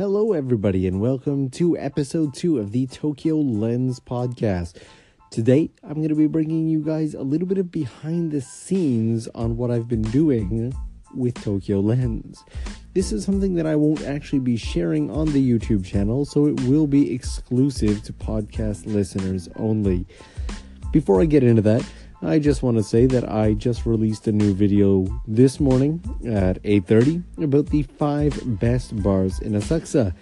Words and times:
Hello, 0.00 0.32
everybody, 0.32 0.86
and 0.86 0.98
welcome 0.98 1.50
to 1.50 1.76
episode 1.76 2.32
two 2.32 2.56
of 2.58 2.72
the 2.72 2.86
Tokyo 2.86 3.36
Lens 3.36 4.00
podcast. 4.00 4.78
Today, 5.30 5.68
I'm 5.82 5.96
going 5.96 6.08
to 6.08 6.14
be 6.14 6.26
bringing 6.26 6.68
you 6.68 6.80
guys 6.82 7.12
a 7.12 7.20
little 7.20 7.46
bit 7.46 7.58
of 7.58 7.70
behind 7.70 8.32
the 8.32 8.40
scenes 8.40 9.28
on 9.34 9.58
what 9.58 9.70
I've 9.70 9.88
been 9.88 10.00
doing 10.00 10.72
with 11.14 11.34
Tokyo 11.44 11.80
Lens. 11.80 12.42
This 12.94 13.12
is 13.12 13.26
something 13.26 13.56
that 13.56 13.66
I 13.66 13.76
won't 13.76 14.00
actually 14.04 14.38
be 14.38 14.56
sharing 14.56 15.10
on 15.10 15.26
the 15.32 15.50
YouTube 15.52 15.84
channel, 15.84 16.24
so 16.24 16.46
it 16.46 16.58
will 16.62 16.86
be 16.86 17.14
exclusive 17.14 18.02
to 18.04 18.14
podcast 18.14 18.86
listeners 18.86 19.50
only. 19.56 20.06
Before 20.92 21.20
I 21.20 21.26
get 21.26 21.44
into 21.44 21.60
that, 21.60 21.84
I 22.22 22.38
just 22.38 22.62
want 22.62 22.76
to 22.76 22.82
say 22.82 23.06
that 23.06 23.30
I 23.30 23.54
just 23.54 23.86
released 23.86 24.28
a 24.28 24.32
new 24.32 24.52
video 24.52 25.06
this 25.26 25.58
morning 25.58 26.02
at 26.26 26.62
8:30 26.64 27.22
about 27.42 27.66
the 27.66 27.82
5 27.82 28.60
best 28.60 29.02
bars 29.02 29.40
in 29.40 29.52
Asakusa. 29.52 30.12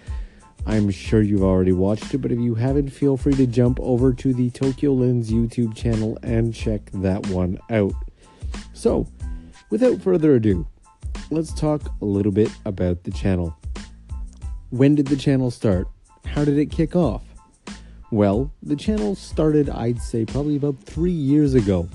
I'm 0.65 0.91
sure 0.91 1.21
you've 1.21 1.43
already 1.43 1.73
watched 1.73 2.13
it, 2.13 2.19
but 2.19 2.31
if 2.31 2.39
you 2.39 2.55
haven't, 2.55 2.89
feel 2.89 3.17
free 3.17 3.33
to 3.33 3.45
jump 3.45 3.81
over 3.81 4.13
to 4.13 4.33
the 4.33 4.49
Tokyo 4.49 4.93
Lens 4.93 5.29
YouTube 5.29 5.75
channel 5.75 6.17
and 6.23 6.53
check 6.53 6.89
that 6.93 7.27
one 7.27 7.59
out. 7.69 7.93
So, 8.71 9.05
without 9.69 10.01
further 10.01 10.35
ado, 10.35 10.65
let's 11.31 11.53
talk 11.53 11.81
a 12.01 12.05
little 12.05 12.31
bit 12.31 12.49
about 12.63 13.03
the 13.03 13.11
channel. 13.11 13.53
When 14.69 14.95
did 14.95 15.07
the 15.07 15.17
channel 15.17 15.51
start? 15.51 15.89
How 16.23 16.45
did 16.45 16.57
it 16.57 16.71
kick 16.71 16.95
off? 16.95 17.28
Well, 18.11 18.51
the 18.63 18.75
channel 18.75 19.13
started, 19.13 19.69
I'd 19.69 20.01
say, 20.01 20.25
probably 20.25 20.55
about 20.55 20.81
three 20.83 21.11
years 21.11 21.53
ago. 21.53 21.87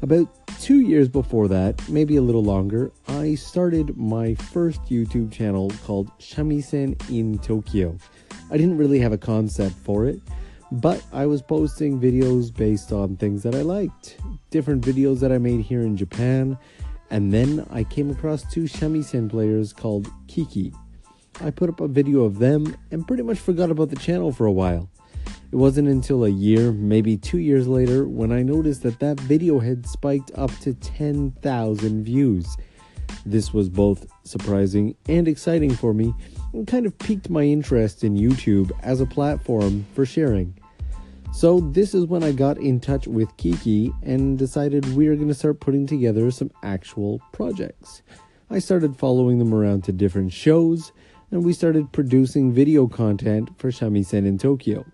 About 0.00 0.26
two 0.60 0.80
years 0.80 1.10
before 1.10 1.46
that, 1.48 1.86
maybe 1.90 2.16
a 2.16 2.22
little 2.22 2.42
longer, 2.42 2.90
I 3.06 3.34
started 3.34 3.94
my 3.96 4.34
first 4.34 4.82
YouTube 4.84 5.30
channel 5.30 5.70
called 5.84 6.10
Shamisen 6.18 6.98
in 7.10 7.38
Tokyo. 7.38 7.98
I 8.50 8.56
didn't 8.56 8.78
really 8.78 8.98
have 9.00 9.12
a 9.12 9.18
concept 9.18 9.74
for 9.76 10.06
it, 10.06 10.20
but 10.72 11.04
I 11.12 11.26
was 11.26 11.42
posting 11.42 12.00
videos 12.00 12.54
based 12.54 12.90
on 12.90 13.16
things 13.16 13.42
that 13.42 13.54
I 13.54 13.60
liked, 13.60 14.16
different 14.48 14.82
videos 14.82 15.20
that 15.20 15.32
I 15.32 15.38
made 15.38 15.60
here 15.60 15.82
in 15.82 15.98
Japan, 15.98 16.56
and 17.10 17.30
then 17.30 17.66
I 17.70 17.84
came 17.84 18.10
across 18.10 18.50
two 18.50 18.64
shamisen 18.64 19.28
players 19.28 19.74
called 19.74 20.10
Kiki. 20.28 20.72
I 21.42 21.50
put 21.50 21.68
up 21.68 21.80
a 21.80 21.88
video 21.88 22.24
of 22.24 22.38
them 22.38 22.74
and 22.90 23.06
pretty 23.06 23.22
much 23.22 23.38
forgot 23.38 23.70
about 23.70 23.90
the 23.90 23.96
channel 23.96 24.32
for 24.32 24.46
a 24.46 24.52
while. 24.52 24.88
It 25.50 25.56
wasn't 25.56 25.88
until 25.88 26.24
a 26.24 26.28
year, 26.28 26.72
maybe 26.72 27.16
two 27.16 27.38
years 27.38 27.66
later, 27.66 28.06
when 28.06 28.32
I 28.32 28.42
noticed 28.42 28.82
that 28.82 29.00
that 29.00 29.18
video 29.20 29.58
had 29.58 29.86
spiked 29.86 30.30
up 30.34 30.50
to 30.60 30.74
10,000 30.74 32.04
views. 32.04 32.56
This 33.24 33.52
was 33.52 33.68
both 33.68 34.06
surprising 34.24 34.94
and 35.08 35.26
exciting 35.26 35.74
for 35.74 35.94
me 35.94 36.14
and 36.52 36.66
kind 36.66 36.86
of 36.86 36.98
piqued 36.98 37.30
my 37.30 37.44
interest 37.44 38.04
in 38.04 38.14
YouTube 38.14 38.70
as 38.82 39.00
a 39.00 39.06
platform 39.06 39.86
for 39.94 40.04
sharing. 40.04 40.54
So, 41.32 41.60
this 41.60 41.94
is 41.94 42.06
when 42.06 42.22
I 42.22 42.32
got 42.32 42.58
in 42.58 42.80
touch 42.80 43.06
with 43.06 43.36
Kiki 43.36 43.92
and 44.02 44.38
decided 44.38 44.96
we 44.96 45.08
were 45.08 45.14
going 45.14 45.28
to 45.28 45.34
start 45.34 45.60
putting 45.60 45.86
together 45.86 46.30
some 46.30 46.50
actual 46.62 47.20
projects. 47.32 48.02
I 48.50 48.58
started 48.58 48.96
following 48.96 49.38
them 49.38 49.52
around 49.52 49.84
to 49.84 49.92
different 49.92 50.32
shows 50.32 50.92
and 51.30 51.44
we 51.44 51.52
started 51.52 51.92
producing 51.92 52.52
video 52.52 52.86
content 52.86 53.50
for 53.58 53.70
Shamisen 53.70 54.26
in 54.26 54.38
Tokyo. 54.38 54.84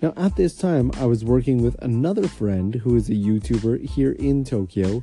Now, 0.00 0.12
at 0.16 0.36
this 0.36 0.54
time, 0.54 0.92
I 0.96 1.06
was 1.06 1.24
working 1.24 1.60
with 1.60 1.74
another 1.82 2.28
friend 2.28 2.74
who 2.74 2.94
is 2.94 3.08
a 3.08 3.14
YouTuber 3.14 3.84
here 3.84 4.12
in 4.12 4.44
Tokyo 4.44 5.02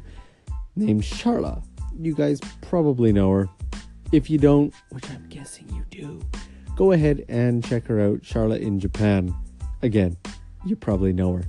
named 0.77 1.03
Charla. 1.03 1.61
You 1.99 2.15
guys 2.15 2.39
probably 2.61 3.11
know 3.11 3.29
her. 3.31 3.49
If 4.13 4.29
you 4.29 4.37
don't, 4.37 4.73
which 4.91 5.09
I'm 5.09 5.25
guessing 5.27 5.67
you 5.69 5.83
do, 5.89 6.21
go 6.77 6.93
ahead 6.93 7.25
and 7.27 7.61
check 7.61 7.85
her 7.87 7.99
out, 7.99 8.21
Charla 8.21 8.57
in 8.57 8.79
Japan. 8.79 9.35
Again, 9.81 10.15
you 10.65 10.77
probably 10.77 11.11
know 11.11 11.33
her. 11.33 11.43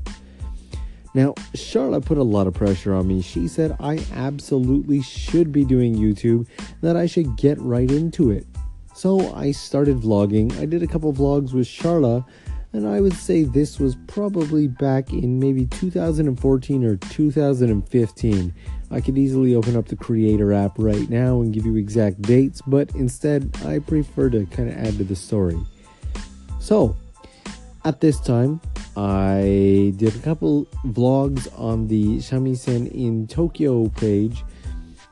Now, 1.14 1.34
Charla 1.54 2.04
put 2.04 2.18
a 2.18 2.24
lot 2.24 2.48
of 2.48 2.54
pressure 2.54 2.94
on 2.94 3.06
me. 3.06 3.22
She 3.22 3.46
said 3.46 3.76
I 3.78 4.04
absolutely 4.12 5.02
should 5.02 5.52
be 5.52 5.64
doing 5.64 5.94
YouTube, 5.94 6.48
that 6.80 6.96
I 6.96 7.06
should 7.06 7.36
get 7.36 7.60
right 7.60 7.90
into 7.90 8.32
it. 8.32 8.44
So 8.94 9.32
I 9.34 9.52
started 9.52 9.98
vlogging. 9.98 10.58
I 10.58 10.66
did 10.66 10.82
a 10.82 10.86
couple 10.86 11.12
vlogs 11.12 11.52
with 11.52 11.68
Charla 11.68 12.24
and 12.76 12.86
I 12.86 13.00
would 13.00 13.14
say 13.14 13.42
this 13.42 13.80
was 13.80 13.96
probably 14.06 14.68
back 14.68 15.10
in 15.10 15.40
maybe 15.40 15.64
2014 15.64 16.84
or 16.84 16.96
2015. 16.96 18.54
I 18.90 19.00
could 19.00 19.16
easily 19.16 19.54
open 19.54 19.76
up 19.76 19.86
the 19.86 19.96
Creator 19.96 20.52
app 20.52 20.72
right 20.76 21.08
now 21.08 21.40
and 21.40 21.54
give 21.54 21.64
you 21.64 21.76
exact 21.76 22.20
dates, 22.20 22.60
but 22.66 22.94
instead 22.94 23.56
I 23.64 23.78
prefer 23.78 24.28
to 24.28 24.44
kind 24.46 24.68
of 24.68 24.76
add 24.76 24.98
to 24.98 25.04
the 25.04 25.16
story. 25.16 25.58
So, 26.60 26.94
at 27.86 28.02
this 28.02 28.20
time, 28.20 28.60
I 28.94 29.94
did 29.96 30.14
a 30.14 30.18
couple 30.18 30.66
vlogs 30.84 31.48
on 31.58 31.88
the 31.88 32.18
Shamisen 32.18 32.92
in 32.92 33.26
Tokyo 33.26 33.88
page, 33.88 34.44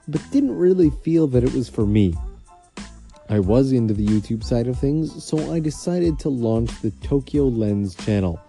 but 0.07 0.21
didn't 0.31 0.55
really 0.55 0.91
feel 0.91 1.27
that 1.29 1.43
it 1.43 1.55
was 1.55 1.71
for 1.71 1.87
me. 1.87 2.15
I 3.35 3.41
was 3.41 3.73
into 3.73 3.93
the 3.93 4.07
YouTube 4.07 4.45
side 4.45 4.69
of 4.69 4.79
things, 4.79 5.25
so 5.25 5.53
I 5.53 5.59
decided 5.59 6.21
to 6.21 6.29
launch 6.29 6.71
the 6.83 6.93
Tokyo 7.03 7.49
Lens 7.49 7.97
channel. 7.97 8.41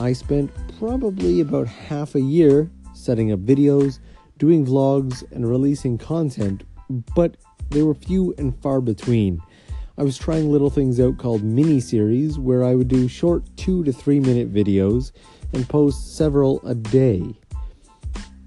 I 0.00 0.12
spent 0.14 0.50
probably 0.80 1.38
about 1.38 1.68
half 1.68 2.16
a 2.16 2.20
year 2.20 2.68
setting 2.92 3.30
up 3.30 3.38
videos, 3.38 4.00
doing 4.36 4.66
vlogs, 4.66 5.22
and 5.30 5.48
releasing 5.48 5.96
content, 5.96 6.64
but 7.14 7.36
they 7.70 7.82
were 7.82 7.94
few 7.94 8.34
and 8.36 8.60
far 8.60 8.80
between. 8.80 9.40
I 9.96 10.02
was 10.02 10.18
trying 10.18 10.50
little 10.50 10.70
things 10.70 10.98
out 10.98 11.18
called 11.18 11.44
mini 11.44 11.78
series 11.78 12.36
where 12.36 12.64
I 12.64 12.74
would 12.74 12.88
do 12.88 13.06
short 13.06 13.44
2 13.58 13.84
to 13.84 13.92
3 13.92 14.18
minute 14.18 14.52
videos 14.52 15.12
and 15.52 15.68
post 15.68 16.16
several 16.16 16.60
a 16.66 16.74
day. 16.74 17.22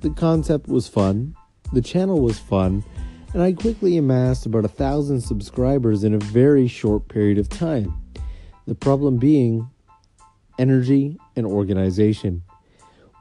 The 0.01 0.09
concept 0.09 0.67
was 0.67 0.89
fun, 0.89 1.37
the 1.71 1.81
channel 1.81 2.19
was 2.19 2.37
fun, 2.37 2.83
and 3.33 3.41
I 3.41 3.53
quickly 3.53 3.97
amassed 3.97 4.45
about 4.45 4.65
a 4.65 4.69
thousand 4.69 5.21
subscribers 5.21 6.03
in 6.03 6.13
a 6.13 6.19
very 6.19 6.67
short 6.67 7.07
period 7.07 7.37
of 7.37 7.49
time. 7.49 8.01
The 8.65 8.75
problem 8.75 9.17
being 9.17 9.69
energy 10.59 11.17
and 11.35 11.45
organization. 11.45 12.43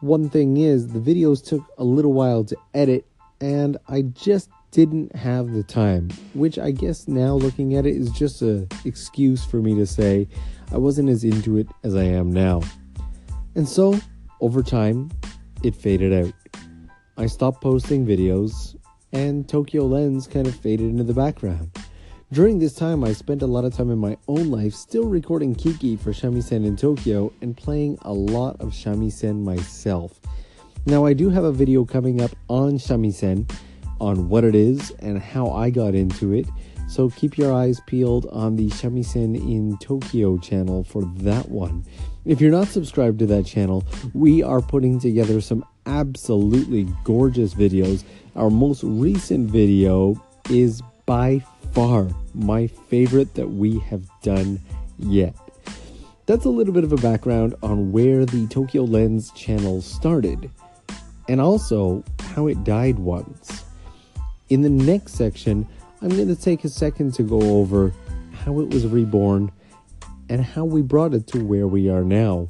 One 0.00 0.28
thing 0.28 0.56
is, 0.56 0.88
the 0.88 0.98
videos 0.98 1.44
took 1.44 1.62
a 1.78 1.84
little 1.84 2.12
while 2.12 2.44
to 2.44 2.56
edit, 2.74 3.06
and 3.40 3.76
I 3.88 4.02
just 4.02 4.50
didn't 4.70 5.14
have 5.16 5.52
the 5.52 5.62
time, 5.62 6.10
which 6.34 6.58
I 6.58 6.70
guess 6.70 7.08
now 7.08 7.34
looking 7.34 7.76
at 7.76 7.86
it 7.86 7.96
is 7.96 8.10
just 8.10 8.42
an 8.42 8.68
excuse 8.84 9.44
for 9.44 9.56
me 9.56 9.74
to 9.76 9.86
say 9.86 10.28
I 10.72 10.76
wasn't 10.76 11.08
as 11.08 11.24
into 11.24 11.56
it 11.56 11.68
as 11.82 11.94
I 11.96 12.04
am 12.04 12.30
now. 12.30 12.62
And 13.54 13.68
so, 13.68 13.98
over 14.40 14.62
time, 14.62 15.10
it 15.62 15.74
faded 15.74 16.12
out. 16.12 16.32
I 17.16 17.26
stopped 17.26 17.62
posting 17.62 18.06
videos, 18.06 18.76
and 19.16 19.48
Tokyo 19.48 19.86
Lens 19.86 20.26
kind 20.26 20.46
of 20.46 20.54
faded 20.54 20.90
into 20.90 21.02
the 21.02 21.14
background. 21.14 21.70
During 22.32 22.58
this 22.58 22.74
time, 22.74 23.02
I 23.02 23.14
spent 23.14 23.40
a 23.40 23.46
lot 23.46 23.64
of 23.64 23.74
time 23.74 23.90
in 23.90 23.96
my 23.96 24.18
own 24.28 24.50
life 24.50 24.74
still 24.74 25.04
recording 25.04 25.54
Kiki 25.54 25.96
for 25.96 26.12
Shamisen 26.12 26.66
in 26.66 26.76
Tokyo 26.76 27.32
and 27.40 27.56
playing 27.56 27.96
a 28.02 28.12
lot 28.12 28.60
of 28.60 28.72
Shamisen 28.72 29.42
myself. 29.42 30.20
Now, 30.84 31.06
I 31.06 31.14
do 31.14 31.30
have 31.30 31.44
a 31.44 31.52
video 31.52 31.86
coming 31.86 32.20
up 32.20 32.32
on 32.48 32.72
Shamisen 32.72 33.50
on 34.02 34.28
what 34.28 34.44
it 34.44 34.54
is 34.54 34.90
and 34.98 35.18
how 35.18 35.48
I 35.48 35.70
got 35.70 35.94
into 35.94 36.34
it, 36.34 36.46
so 36.86 37.08
keep 37.08 37.38
your 37.38 37.54
eyes 37.54 37.80
peeled 37.86 38.26
on 38.26 38.56
the 38.56 38.68
Shamisen 38.68 39.34
in 39.34 39.78
Tokyo 39.78 40.36
channel 40.36 40.84
for 40.84 41.04
that 41.20 41.48
one. 41.48 41.86
If 42.26 42.42
you're 42.42 42.50
not 42.50 42.68
subscribed 42.68 43.20
to 43.20 43.26
that 43.26 43.46
channel, 43.46 43.82
we 44.12 44.42
are 44.42 44.60
putting 44.60 45.00
together 45.00 45.40
some 45.40 45.64
absolutely 45.96 46.86
gorgeous 47.04 47.54
videos 47.54 48.04
our 48.34 48.50
most 48.50 48.82
recent 48.84 49.48
video 49.48 50.22
is 50.50 50.82
by 51.06 51.42
far 51.72 52.06
my 52.34 52.66
favorite 52.66 53.34
that 53.34 53.48
we 53.48 53.78
have 53.78 54.02
done 54.22 54.60
yet. 54.98 55.34
That's 56.26 56.44
a 56.44 56.50
little 56.50 56.74
bit 56.74 56.84
of 56.84 56.92
a 56.92 56.96
background 56.96 57.54
on 57.62 57.92
where 57.92 58.26
the 58.26 58.46
Tokyo 58.48 58.82
Lens 58.82 59.30
channel 59.30 59.80
started, 59.80 60.50
and 61.28 61.40
also 61.40 62.04
how 62.20 62.46
it 62.46 62.62
died 62.62 62.98
once. 62.98 63.64
In 64.50 64.60
the 64.60 64.68
next 64.68 65.14
section, 65.14 65.66
I'm 66.02 66.10
going 66.10 66.28
to 66.28 66.36
take 66.36 66.64
a 66.64 66.68
second 66.68 67.14
to 67.14 67.22
go 67.22 67.40
over 67.40 67.94
how 68.32 68.60
it 68.60 68.68
was 68.68 68.86
reborn 68.86 69.50
and 70.28 70.44
how 70.44 70.64
we 70.64 70.82
brought 70.82 71.14
it 71.14 71.26
to 71.28 71.42
where 71.42 71.66
we 71.66 71.88
are 71.88 72.04
now, 72.04 72.48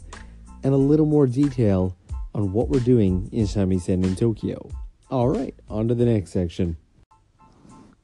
and 0.64 0.75
a 0.75 0.78
little 0.78 1.06
more 1.06 1.28
detail 1.28 1.95
on 2.36 2.52
what 2.52 2.68
we're 2.68 2.80
doing 2.80 3.30
in 3.32 3.46
Shamisen 3.46 4.04
in 4.04 4.14
Tokyo. 4.14 4.70
All 5.10 5.28
right, 5.28 5.54
on 5.70 5.88
to 5.88 5.94
the 5.94 6.04
next 6.04 6.32
section. 6.32 6.76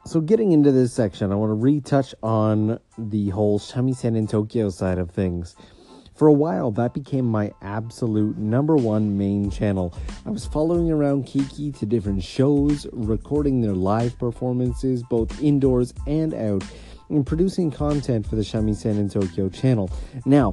So, 0.06 0.20
getting 0.20 0.52
into 0.52 0.72
this 0.72 0.92
section, 0.92 1.30
I 1.30 1.34
want 1.34 1.50
to 1.50 1.54
retouch 1.54 2.14
on 2.22 2.80
the 2.98 3.28
whole 3.28 3.60
shamisen 3.60 4.16
in 4.16 4.26
Tokyo 4.26 4.70
side 4.70 4.98
of 4.98 5.10
things. 5.10 5.54
For 6.16 6.28
a 6.28 6.32
while, 6.32 6.70
that 6.72 6.94
became 6.94 7.26
my 7.26 7.52
absolute 7.62 8.36
number 8.38 8.74
one 8.74 9.16
main 9.18 9.50
channel. 9.50 9.94
I 10.26 10.30
was 10.30 10.46
following 10.46 10.90
around 10.90 11.24
Kiki 11.24 11.70
to 11.72 11.86
different 11.86 12.24
shows, 12.24 12.86
recording 12.92 13.60
their 13.60 13.74
live 13.74 14.18
performances, 14.18 15.02
both 15.02 15.42
indoors 15.42 15.92
and 16.06 16.34
out, 16.34 16.64
and 17.10 17.26
producing 17.26 17.70
content 17.70 18.26
for 18.26 18.36
the 18.36 18.42
Shamisen 18.42 18.98
in 18.98 19.08
Tokyo 19.08 19.48
channel. 19.48 19.90
Now, 20.24 20.50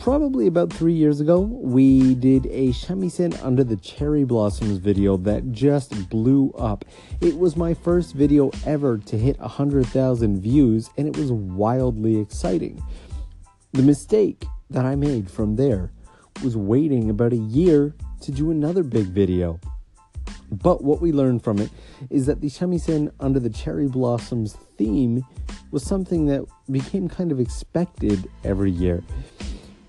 probably 0.00 0.46
about 0.46 0.72
three 0.72 0.94
years 0.94 1.20
ago, 1.20 1.40
we 1.40 2.14
did 2.14 2.46
a 2.46 2.68
shamisen 2.68 3.38
under 3.44 3.62
the 3.62 3.76
cherry 3.76 4.24
blossoms 4.24 4.78
video 4.78 5.18
that 5.18 5.52
just 5.52 6.08
blew 6.08 6.50
up. 6.52 6.86
It 7.20 7.36
was 7.36 7.54
my 7.54 7.74
first 7.74 8.14
video 8.14 8.50
ever 8.64 8.96
to 8.96 9.18
hit 9.18 9.38
100,000 9.40 10.40
views, 10.40 10.88
and 10.96 11.06
it 11.06 11.18
was 11.18 11.30
wildly 11.30 12.18
exciting. 12.18 12.82
The 13.72 13.82
mistake 13.82 14.46
that 14.70 14.86
I 14.86 14.96
made 14.96 15.30
from 15.30 15.56
there 15.56 15.92
was 16.42 16.56
waiting 16.56 17.10
about 17.10 17.34
a 17.34 17.36
year 17.36 17.94
to 18.22 18.32
do 18.32 18.50
another 18.50 18.82
big 18.82 19.08
video. 19.08 19.60
But 20.50 20.82
what 20.82 21.02
we 21.02 21.12
learned 21.12 21.44
from 21.44 21.58
it 21.58 21.70
is 22.08 22.24
that 22.24 22.40
the 22.40 22.48
shamisen 22.48 23.12
under 23.20 23.38
the 23.38 23.50
cherry 23.50 23.86
blossoms 23.86 24.54
theme 24.78 25.26
was 25.70 25.84
something 25.84 26.24
that 26.26 26.46
became 26.70 27.06
kind 27.06 27.30
of 27.30 27.38
expected 27.38 28.26
every 28.44 28.70
year 28.70 29.04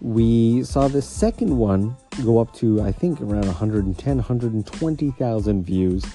we 0.01 0.63
saw 0.63 0.87
the 0.87 1.01
second 1.01 1.55
one 1.55 1.95
go 2.25 2.39
up 2.39 2.51
to 2.55 2.81
I 2.81 2.91
think 2.91 3.21
around 3.21 3.45
110 3.45 4.17
120,000 4.17 5.63
views 5.63 6.05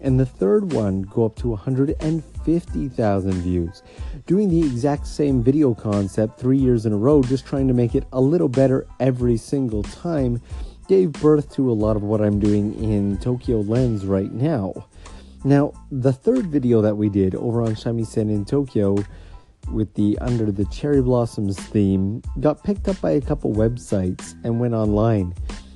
and 0.00 0.18
the 0.18 0.26
third 0.26 0.72
one 0.72 1.02
go 1.02 1.24
up 1.26 1.36
to 1.36 1.48
150,000 1.48 3.32
views. 3.32 3.82
Doing 4.26 4.48
the 4.48 4.60
exact 4.60 5.06
same 5.06 5.42
video 5.42 5.74
concept 5.74 6.38
3 6.38 6.58
years 6.58 6.86
in 6.86 6.92
a 6.92 6.96
row 6.96 7.22
just 7.22 7.46
trying 7.46 7.68
to 7.68 7.74
make 7.74 7.94
it 7.94 8.04
a 8.12 8.20
little 8.20 8.48
better 8.48 8.86
every 9.00 9.36
single 9.36 9.82
time 9.82 10.40
gave 10.88 11.12
birth 11.12 11.52
to 11.54 11.70
a 11.70 11.74
lot 11.74 11.96
of 11.96 12.02
what 12.02 12.20
I'm 12.20 12.40
doing 12.40 12.74
in 12.82 13.18
Tokyo 13.18 13.60
Lens 13.60 14.04
right 14.04 14.32
now. 14.32 14.86
Now 15.44 15.72
the 15.92 16.12
third 16.12 16.46
video 16.46 16.80
that 16.82 16.96
we 16.96 17.08
did 17.08 17.36
over 17.36 17.62
on 17.62 17.76
Shamisen 17.76 18.30
in 18.30 18.44
Tokyo 18.44 18.96
with 19.72 19.92
the 19.94 20.18
Under 20.20 20.50
the 20.50 20.64
Cherry 20.66 21.02
Blossoms 21.02 21.58
theme 21.58 22.22
got 22.40 22.62
picked 22.62 22.88
up 22.88 23.00
by 23.00 23.12
a 23.12 23.20
couple 23.20 23.52
websites 23.52 24.34
and 24.44 24.60
went 24.60 24.74
online. 24.74 25.34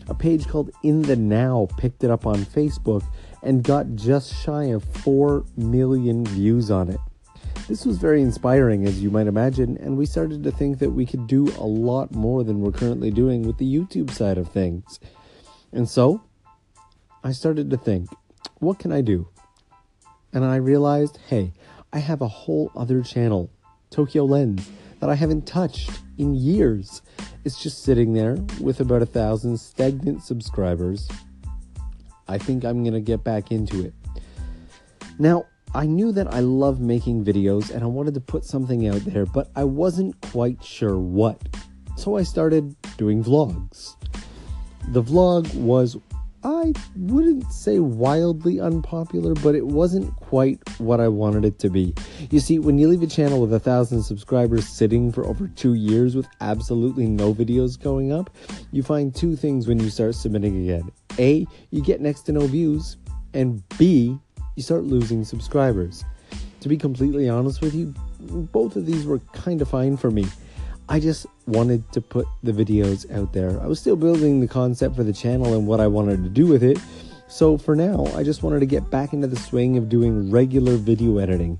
A 0.08 0.14
page 0.14 0.46
called 0.48 0.70
In 0.82 1.02
the 1.02 1.16
Now 1.16 1.68
picked 1.76 2.04
it 2.04 2.10
up 2.10 2.26
on 2.26 2.36
Facebook 2.36 3.04
and 3.42 3.62
got 3.62 3.94
just 3.94 4.34
shy 4.42 4.64
of 4.64 4.84
4 4.84 5.44
million 5.56 6.24
views 6.24 6.70
on 6.70 6.88
it. 6.88 7.00
This 7.68 7.86
was 7.86 7.98
very 7.98 8.22
inspiring, 8.22 8.86
as 8.86 9.02
you 9.02 9.10
might 9.10 9.26
imagine, 9.26 9.76
and 9.78 9.96
we 9.96 10.04
started 10.06 10.42
to 10.42 10.50
think 10.50 10.78
that 10.80 10.90
we 10.90 11.06
could 11.06 11.26
do 11.26 11.48
a 11.58 11.64
lot 11.64 12.12
more 12.12 12.42
than 12.42 12.60
we're 12.60 12.72
currently 12.72 13.10
doing 13.10 13.42
with 13.42 13.58
the 13.58 13.72
YouTube 13.72 14.10
side 14.10 14.38
of 14.38 14.50
things. 14.50 14.98
And 15.72 15.88
so, 15.88 16.22
I 17.22 17.32
started 17.32 17.70
to 17.70 17.76
think, 17.76 18.10
what 18.58 18.78
can 18.78 18.90
I 18.92 19.00
do? 19.00 19.28
And 20.32 20.44
I 20.44 20.56
realized, 20.56 21.18
hey, 21.28 21.52
I 21.92 21.98
have 21.98 22.20
a 22.20 22.28
whole 22.28 22.72
other 22.74 23.02
channel 23.02 23.50
Tokyo 23.92 24.24
Lens 24.24 24.68
that 25.00 25.10
I 25.10 25.14
haven't 25.14 25.46
touched 25.46 25.90
in 26.18 26.34
years. 26.34 27.02
It's 27.44 27.62
just 27.62 27.84
sitting 27.84 28.12
there 28.12 28.36
with 28.60 28.80
about 28.80 29.02
a 29.02 29.06
thousand 29.06 29.58
stagnant 29.58 30.22
subscribers. 30.22 31.08
I 32.26 32.38
think 32.38 32.64
I'm 32.64 32.82
gonna 32.82 33.00
get 33.00 33.22
back 33.22 33.52
into 33.52 33.84
it. 33.84 33.92
Now, 35.18 35.44
I 35.74 35.86
knew 35.86 36.12
that 36.12 36.32
I 36.32 36.40
love 36.40 36.80
making 36.80 37.24
videos 37.24 37.70
and 37.70 37.82
I 37.82 37.86
wanted 37.86 38.14
to 38.14 38.20
put 38.20 38.44
something 38.44 38.88
out 38.88 39.04
there, 39.04 39.26
but 39.26 39.50
I 39.56 39.64
wasn't 39.64 40.20
quite 40.20 40.62
sure 40.62 40.98
what. 40.98 41.40
So 41.96 42.16
I 42.16 42.22
started 42.22 42.74
doing 42.96 43.22
vlogs. 43.22 43.96
The 44.88 45.02
vlog 45.02 45.54
was 45.54 45.96
I 46.44 46.72
wouldn't 46.96 47.52
say 47.52 47.78
wildly 47.78 48.58
unpopular, 48.60 49.34
but 49.34 49.54
it 49.54 49.66
wasn't 49.66 50.14
quite 50.16 50.58
what 50.80 51.00
I 51.00 51.06
wanted 51.06 51.44
it 51.44 51.60
to 51.60 51.70
be. 51.70 51.94
You 52.30 52.40
see, 52.40 52.58
when 52.58 52.78
you 52.78 52.88
leave 52.88 53.02
a 53.02 53.06
channel 53.06 53.40
with 53.40 53.52
a 53.52 53.60
thousand 53.60 54.02
subscribers 54.02 54.66
sitting 54.66 55.12
for 55.12 55.24
over 55.24 55.46
two 55.46 55.74
years 55.74 56.16
with 56.16 56.26
absolutely 56.40 57.06
no 57.06 57.32
videos 57.32 57.80
going 57.80 58.12
up, 58.12 58.28
you 58.72 58.82
find 58.82 59.14
two 59.14 59.36
things 59.36 59.68
when 59.68 59.78
you 59.78 59.88
start 59.88 60.16
submitting 60.16 60.64
again. 60.64 60.90
A, 61.18 61.46
you 61.70 61.80
get 61.80 62.00
next 62.00 62.22
to 62.22 62.32
no 62.32 62.46
views, 62.46 62.96
and 63.34 63.62
B, 63.78 64.18
you 64.56 64.62
start 64.62 64.82
losing 64.82 65.24
subscribers. 65.24 66.04
To 66.60 66.68
be 66.68 66.76
completely 66.76 67.28
honest 67.28 67.60
with 67.60 67.74
you, 67.74 67.94
both 68.20 68.74
of 68.74 68.86
these 68.86 69.06
were 69.06 69.18
kind 69.32 69.62
of 69.62 69.68
fine 69.68 69.96
for 69.96 70.10
me. 70.10 70.26
I 70.92 71.00
just 71.00 71.24
wanted 71.46 71.90
to 71.92 72.02
put 72.02 72.26
the 72.42 72.52
videos 72.52 73.10
out 73.10 73.32
there. 73.32 73.58
I 73.62 73.66
was 73.66 73.80
still 73.80 73.96
building 73.96 74.40
the 74.40 74.46
concept 74.46 74.94
for 74.94 75.02
the 75.02 75.12
channel 75.14 75.54
and 75.54 75.66
what 75.66 75.80
I 75.80 75.86
wanted 75.86 76.22
to 76.22 76.28
do 76.28 76.46
with 76.46 76.62
it. 76.62 76.78
So 77.28 77.56
for 77.56 77.74
now, 77.74 78.04
I 78.14 78.22
just 78.22 78.42
wanted 78.42 78.60
to 78.60 78.66
get 78.66 78.90
back 78.90 79.14
into 79.14 79.26
the 79.26 79.36
swing 79.36 79.78
of 79.78 79.88
doing 79.88 80.30
regular 80.30 80.76
video 80.76 81.16
editing. 81.16 81.58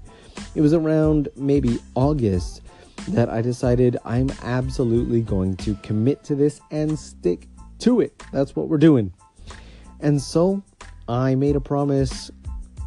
It 0.55 0.61
was 0.61 0.75
around 0.75 1.31
maybe 1.34 1.79
August 1.94 2.61
that 3.08 3.31
I 3.31 3.40
decided 3.40 3.96
I'm 4.05 4.31
absolutely 4.43 5.23
going 5.23 5.56
to 5.56 5.76
commit 5.76 6.23
to 6.25 6.34
this 6.34 6.61
and 6.70 6.99
stick 6.99 7.49
to 7.79 8.02
it. 8.02 8.23
That's 8.34 8.55
what 8.55 8.69
we're 8.69 8.76
doing. 8.76 9.14
And 10.00 10.20
so 10.20 10.62
I 11.08 11.37
made 11.37 11.56
a 11.56 11.61
promise 11.61 12.31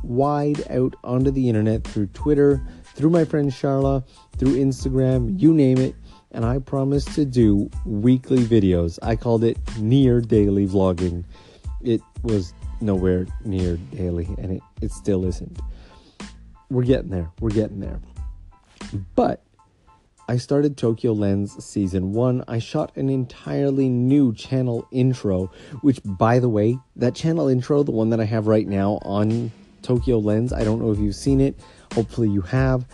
wide 0.03 0.63
out 0.69 0.95
onto 1.03 1.31
the 1.31 1.49
internet 1.49 1.85
through 1.85 2.05
Twitter, 2.13 2.61
through 2.93 3.09
my 3.09 3.25
friend 3.25 3.49
Charla, 3.49 4.05
through 4.37 4.63
Instagram, 4.63 5.41
you 5.41 5.51
name 5.51 5.79
it 5.79 5.95
and 6.35 6.45
I 6.45 6.59
promised 6.59 7.15
to 7.15 7.25
do 7.25 7.69
weekly 7.85 8.39
videos. 8.39 8.99
I 9.01 9.15
called 9.15 9.43
it 9.45 9.57
near 9.79 10.19
daily 10.19 10.67
vlogging. 10.67 11.23
It 11.81 12.01
was 12.23 12.53
nowhere 12.81 13.25
near 13.45 13.77
daily, 13.95 14.25
and 14.37 14.51
it, 14.57 14.61
it 14.81 14.91
still 14.91 15.25
isn't. 15.25 15.57
We're 16.69 16.83
getting 16.83 17.09
there. 17.09 17.31
We're 17.39 17.51
getting 17.51 17.79
there. 17.79 18.01
But 19.15 19.43
I 20.27 20.35
started 20.37 20.75
Tokyo 20.75 21.13
Lens 21.13 21.63
season 21.63 22.11
one. 22.11 22.43
I 22.49 22.59
shot 22.59 22.91
an 22.97 23.09
entirely 23.09 23.87
new 23.87 24.33
channel 24.33 24.85
intro, 24.91 25.51
which, 25.81 26.01
by 26.03 26.39
the 26.39 26.49
way, 26.49 26.77
that 26.97 27.15
channel 27.15 27.47
intro, 27.47 27.81
the 27.81 27.91
one 27.91 28.09
that 28.09 28.19
I 28.19 28.25
have 28.25 28.47
right 28.47 28.67
now 28.67 28.99
on 29.03 29.51
Tokyo 29.83 30.17
Lens, 30.17 30.51
I 30.51 30.65
don't 30.65 30.81
know 30.81 30.91
if 30.91 30.99
you've 30.99 31.15
seen 31.15 31.39
it. 31.39 31.57
Hopefully, 31.93 32.29
you 32.29 32.41
have. 32.41 32.85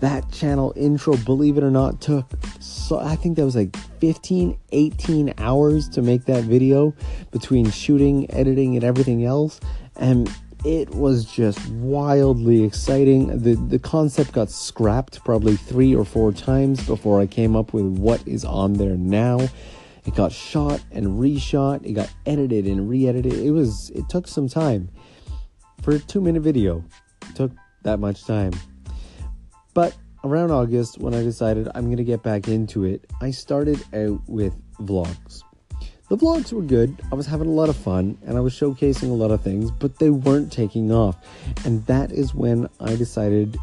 That 0.00 0.30
channel 0.30 0.72
intro, 0.76 1.16
believe 1.16 1.56
it 1.56 1.64
or 1.64 1.70
not, 1.70 2.00
took 2.00 2.26
so 2.60 2.98
I 2.98 3.16
think 3.16 3.36
that 3.36 3.44
was 3.44 3.56
like 3.56 3.74
15, 4.00 4.56
18 4.70 5.34
hours 5.38 5.88
to 5.90 6.02
make 6.02 6.26
that 6.26 6.44
video 6.44 6.94
between 7.32 7.70
shooting, 7.70 8.30
editing, 8.30 8.76
and 8.76 8.84
everything 8.84 9.24
else. 9.24 9.58
And 9.96 10.30
it 10.64 10.90
was 10.94 11.24
just 11.24 11.66
wildly 11.70 12.64
exciting. 12.64 13.42
The 13.42 13.54
the 13.54 13.78
concept 13.78 14.32
got 14.32 14.50
scrapped 14.50 15.24
probably 15.24 15.56
3 15.56 15.94
or 15.94 16.04
4 16.04 16.32
times 16.32 16.84
before 16.86 17.20
I 17.20 17.26
came 17.26 17.56
up 17.56 17.72
with 17.72 17.86
what 17.86 18.26
is 18.26 18.44
on 18.44 18.74
there 18.74 18.96
now. 18.96 19.48
It 20.04 20.14
got 20.14 20.30
shot 20.30 20.80
and 20.92 21.06
reshot, 21.20 21.84
it 21.84 21.92
got 21.92 22.12
edited 22.26 22.66
and 22.66 22.88
re-edited. 22.88 23.32
It 23.32 23.50
was 23.50 23.90
it 23.90 24.08
took 24.08 24.28
some 24.28 24.48
time. 24.48 24.90
For 25.82 25.92
a 25.92 25.98
2-minute 25.98 26.42
video, 26.42 26.84
it 27.28 27.34
took 27.34 27.52
that 27.82 27.98
much 27.98 28.24
time. 28.24 28.52
But 29.76 29.94
around 30.24 30.52
August, 30.52 31.00
when 31.00 31.12
I 31.12 31.22
decided 31.22 31.68
I'm 31.74 31.84
going 31.84 31.98
to 31.98 32.02
get 32.02 32.22
back 32.22 32.48
into 32.48 32.84
it, 32.84 33.04
I 33.20 33.30
started 33.30 33.78
out 33.92 34.22
with 34.26 34.54
vlogs. 34.78 35.42
The 36.08 36.16
vlogs 36.16 36.50
were 36.50 36.62
good, 36.62 36.98
I 37.12 37.14
was 37.14 37.26
having 37.26 37.46
a 37.46 37.52
lot 37.52 37.68
of 37.68 37.76
fun, 37.76 38.16
and 38.24 38.38
I 38.38 38.40
was 38.40 38.54
showcasing 38.54 39.10
a 39.10 39.12
lot 39.12 39.30
of 39.30 39.42
things, 39.42 39.70
but 39.70 39.98
they 39.98 40.08
weren't 40.08 40.50
taking 40.50 40.92
off. 40.92 41.18
And 41.66 41.84
that 41.84 42.10
is 42.10 42.32
when 42.32 42.70
I 42.80 42.96
decided 42.96 43.58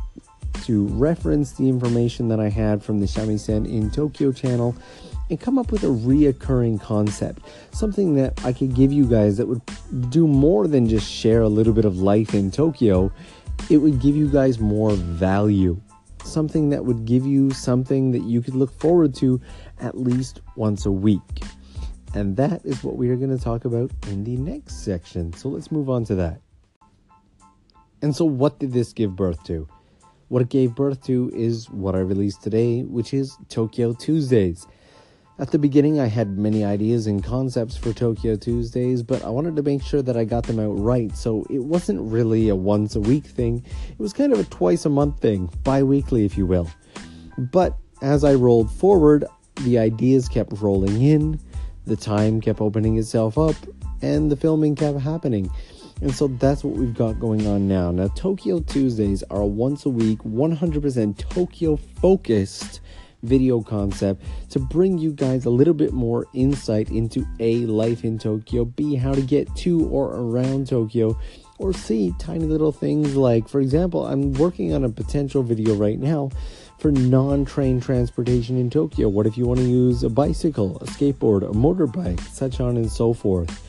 to 0.65 0.85
reference 0.89 1.53
the 1.53 1.67
information 1.67 2.27
that 2.27 2.39
I 2.39 2.49
had 2.49 2.83
from 2.83 2.99
the 2.99 3.07
Shamisen 3.07 3.67
in 3.67 3.89
Tokyo 3.89 4.31
channel 4.31 4.75
and 5.31 5.41
come 5.41 5.57
up 5.57 5.71
with 5.71 5.83
a 5.83 5.87
reoccurring 5.87 6.79
concept. 6.79 7.41
Something 7.71 8.13
that 8.17 8.39
I 8.45 8.53
could 8.53 8.75
give 8.75 8.93
you 8.93 9.07
guys 9.07 9.37
that 9.37 9.47
would 9.47 9.63
do 10.11 10.27
more 10.27 10.67
than 10.67 10.87
just 10.87 11.11
share 11.11 11.41
a 11.41 11.49
little 11.49 11.73
bit 11.73 11.85
of 11.85 11.97
life 11.97 12.35
in 12.35 12.51
Tokyo. 12.51 13.11
It 13.71 13.77
would 13.77 13.99
give 13.99 14.15
you 14.15 14.27
guys 14.29 14.59
more 14.59 14.91
value 14.91 15.81
something 16.23 16.69
that 16.69 16.85
would 16.85 17.05
give 17.05 17.25
you 17.25 17.51
something 17.51 18.11
that 18.11 18.23
you 18.23 18.41
could 18.41 18.55
look 18.55 18.71
forward 18.79 19.13
to 19.15 19.39
at 19.79 19.97
least 19.97 20.41
once 20.55 20.85
a 20.85 20.91
week. 20.91 21.21
And 22.13 22.37
that 22.37 22.65
is 22.65 22.83
what 22.83 22.95
we 22.95 23.09
are 23.09 23.15
going 23.15 23.35
to 23.35 23.43
talk 23.43 23.65
about 23.65 23.91
in 24.07 24.23
the 24.23 24.37
next 24.37 24.83
section. 24.83 25.33
So 25.33 25.49
let's 25.49 25.71
move 25.71 25.89
on 25.89 26.05
to 26.05 26.15
that. 26.15 26.41
And 28.01 28.15
so, 28.15 28.25
what 28.25 28.59
did 28.59 28.73
this 28.73 28.91
give 28.91 29.15
birth 29.15 29.43
to? 29.45 29.67
What 30.27 30.41
it 30.41 30.49
gave 30.49 30.75
birth 30.75 31.03
to 31.05 31.31
is 31.33 31.69
what 31.69 31.95
I 31.95 31.99
released 31.99 32.43
today, 32.43 32.83
which 32.83 33.13
is 33.13 33.37
Tokyo 33.49 33.93
Tuesdays. 33.93 34.67
At 35.39 35.49
the 35.49 35.57
beginning, 35.57 35.99
I 35.99 36.05
had 36.05 36.37
many 36.37 36.63
ideas 36.63 37.07
and 37.07 37.23
concepts 37.23 37.75
for 37.75 37.91
Tokyo 37.91 38.35
Tuesdays, 38.35 39.01
but 39.01 39.23
I 39.23 39.29
wanted 39.29 39.55
to 39.55 39.63
make 39.63 39.81
sure 39.81 40.03
that 40.03 40.15
I 40.15 40.25
got 40.25 40.43
them 40.43 40.59
out 40.59 40.79
right, 40.79 41.15
so 41.17 41.43
it 41.49 41.63
wasn't 41.63 42.01
really 42.01 42.49
a 42.49 42.55
once 42.55 42.95
a 42.95 42.99
week 42.99 43.25
thing. 43.25 43.65
It 43.89 43.97
was 43.97 44.13
kind 44.13 44.31
of 44.31 44.39
a 44.39 44.43
twice 44.43 44.85
a 44.85 44.89
month 44.89 45.21
thing, 45.21 45.49
bi 45.63 45.81
weekly, 45.81 46.23
if 46.23 46.37
you 46.37 46.45
will. 46.45 46.69
But 47.39 47.75
as 48.03 48.23
I 48.23 48.35
rolled 48.35 48.71
forward, 48.71 49.25
the 49.61 49.79
ideas 49.79 50.29
kept 50.29 50.61
rolling 50.61 51.01
in, 51.01 51.39
the 51.87 51.95
time 51.95 52.39
kept 52.39 52.61
opening 52.61 52.99
itself 52.99 53.35
up, 53.35 53.55
and 54.03 54.31
the 54.31 54.37
filming 54.37 54.75
kept 54.75 54.99
happening. 54.99 55.49
And 56.01 56.13
so 56.13 56.27
that's 56.27 56.63
what 56.63 56.75
we've 56.75 56.93
got 56.93 57.19
going 57.19 57.47
on 57.47 57.67
now. 57.67 57.89
Now, 57.89 58.09
Tokyo 58.09 58.59
Tuesdays 58.59 59.23
are 59.31 59.41
a 59.41 59.47
once 59.47 59.87
a 59.87 59.89
week, 59.89 60.19
100% 60.19 61.17
Tokyo 61.17 61.75
focused 61.75 62.81
video 63.23 63.61
concept 63.61 64.23
to 64.49 64.59
bring 64.59 64.97
you 64.97 65.11
guys 65.11 65.45
a 65.45 65.49
little 65.49 65.73
bit 65.73 65.93
more 65.93 66.27
insight 66.33 66.89
into 66.89 67.25
A, 67.39 67.65
life 67.65 68.03
in 68.03 68.19
Tokyo, 68.19 68.65
B, 68.65 68.95
how 68.95 69.13
to 69.13 69.21
get 69.21 69.53
to 69.57 69.85
or 69.87 70.13
around 70.15 70.67
Tokyo, 70.67 71.17
or 71.57 71.73
C, 71.73 72.13
tiny 72.19 72.45
little 72.45 72.71
things 72.71 73.15
like, 73.15 73.47
for 73.47 73.61
example, 73.61 74.05
I'm 74.05 74.33
working 74.33 74.73
on 74.73 74.83
a 74.83 74.89
potential 74.89 75.43
video 75.43 75.75
right 75.75 75.99
now 75.99 76.29
for 76.79 76.91
non 76.91 77.45
train 77.45 77.79
transportation 77.79 78.57
in 78.57 78.69
Tokyo. 78.69 79.07
What 79.07 79.25
if 79.25 79.37
you 79.37 79.45
want 79.45 79.59
to 79.59 79.65
use 79.65 80.03
a 80.03 80.09
bicycle, 80.09 80.77
a 80.77 80.85
skateboard, 80.85 81.43
a 81.43 81.53
motorbike, 81.53 82.19
such 82.19 82.59
on 82.59 82.75
and 82.77 82.91
so 82.91 83.13
forth? 83.13 83.61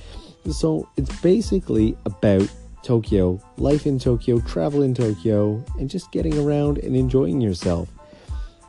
So 0.50 0.88
it's 0.96 1.20
basically 1.20 1.96
about 2.04 2.48
Tokyo, 2.82 3.40
life 3.56 3.86
in 3.86 3.98
Tokyo, 3.98 4.40
travel 4.40 4.82
in 4.82 4.94
Tokyo, 4.94 5.64
and 5.78 5.88
just 5.88 6.12
getting 6.12 6.36
around 6.38 6.78
and 6.78 6.94
enjoying 6.94 7.40
yourself. 7.40 7.88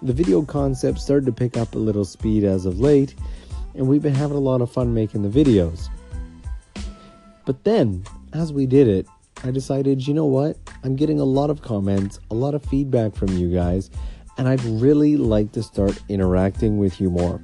The 0.06 0.14
video 0.14 0.44
concept 0.44 1.00
started 1.00 1.26
to 1.26 1.32
pick 1.32 1.58
up 1.58 1.74
a 1.74 1.80
little 1.80 2.06
speed 2.06 2.44
as 2.44 2.68
of 2.68 2.80
late, 2.80 3.16
and 3.74 3.88
we've 3.88 4.04
been 4.04 4.14
having 4.14 4.38
a 4.38 4.40
lot 4.40 4.62
of 4.62 4.72
fun 4.72 4.94
making 4.94 5.24
the 5.24 5.44
videos. 5.44 5.90
But 7.44 7.64
then, 7.64 8.04
as 8.32 8.54
we 8.54 8.68
did 8.68 8.88
it, 8.88 9.08
I 9.44 9.50
decided, 9.50 10.06
you 10.06 10.14
know 10.14 10.28
what? 10.28 10.58
I'm 10.84 10.96
getting 10.96 11.20
a 11.20 11.24
lot 11.24 11.50
of 11.50 11.64
comments, 11.64 12.20
a 12.30 12.36
lot 12.36 12.54
of 12.54 12.64
feedback 12.66 13.16
from 13.16 13.36
you 13.36 13.52
guys, 13.52 13.90
and 14.38 14.48
I'd 14.48 14.64
really 14.66 15.18
like 15.18 15.52
to 15.54 15.64
start 15.64 16.00
interacting 16.08 16.78
with 16.78 17.02
you 17.02 17.10
more. 17.10 17.42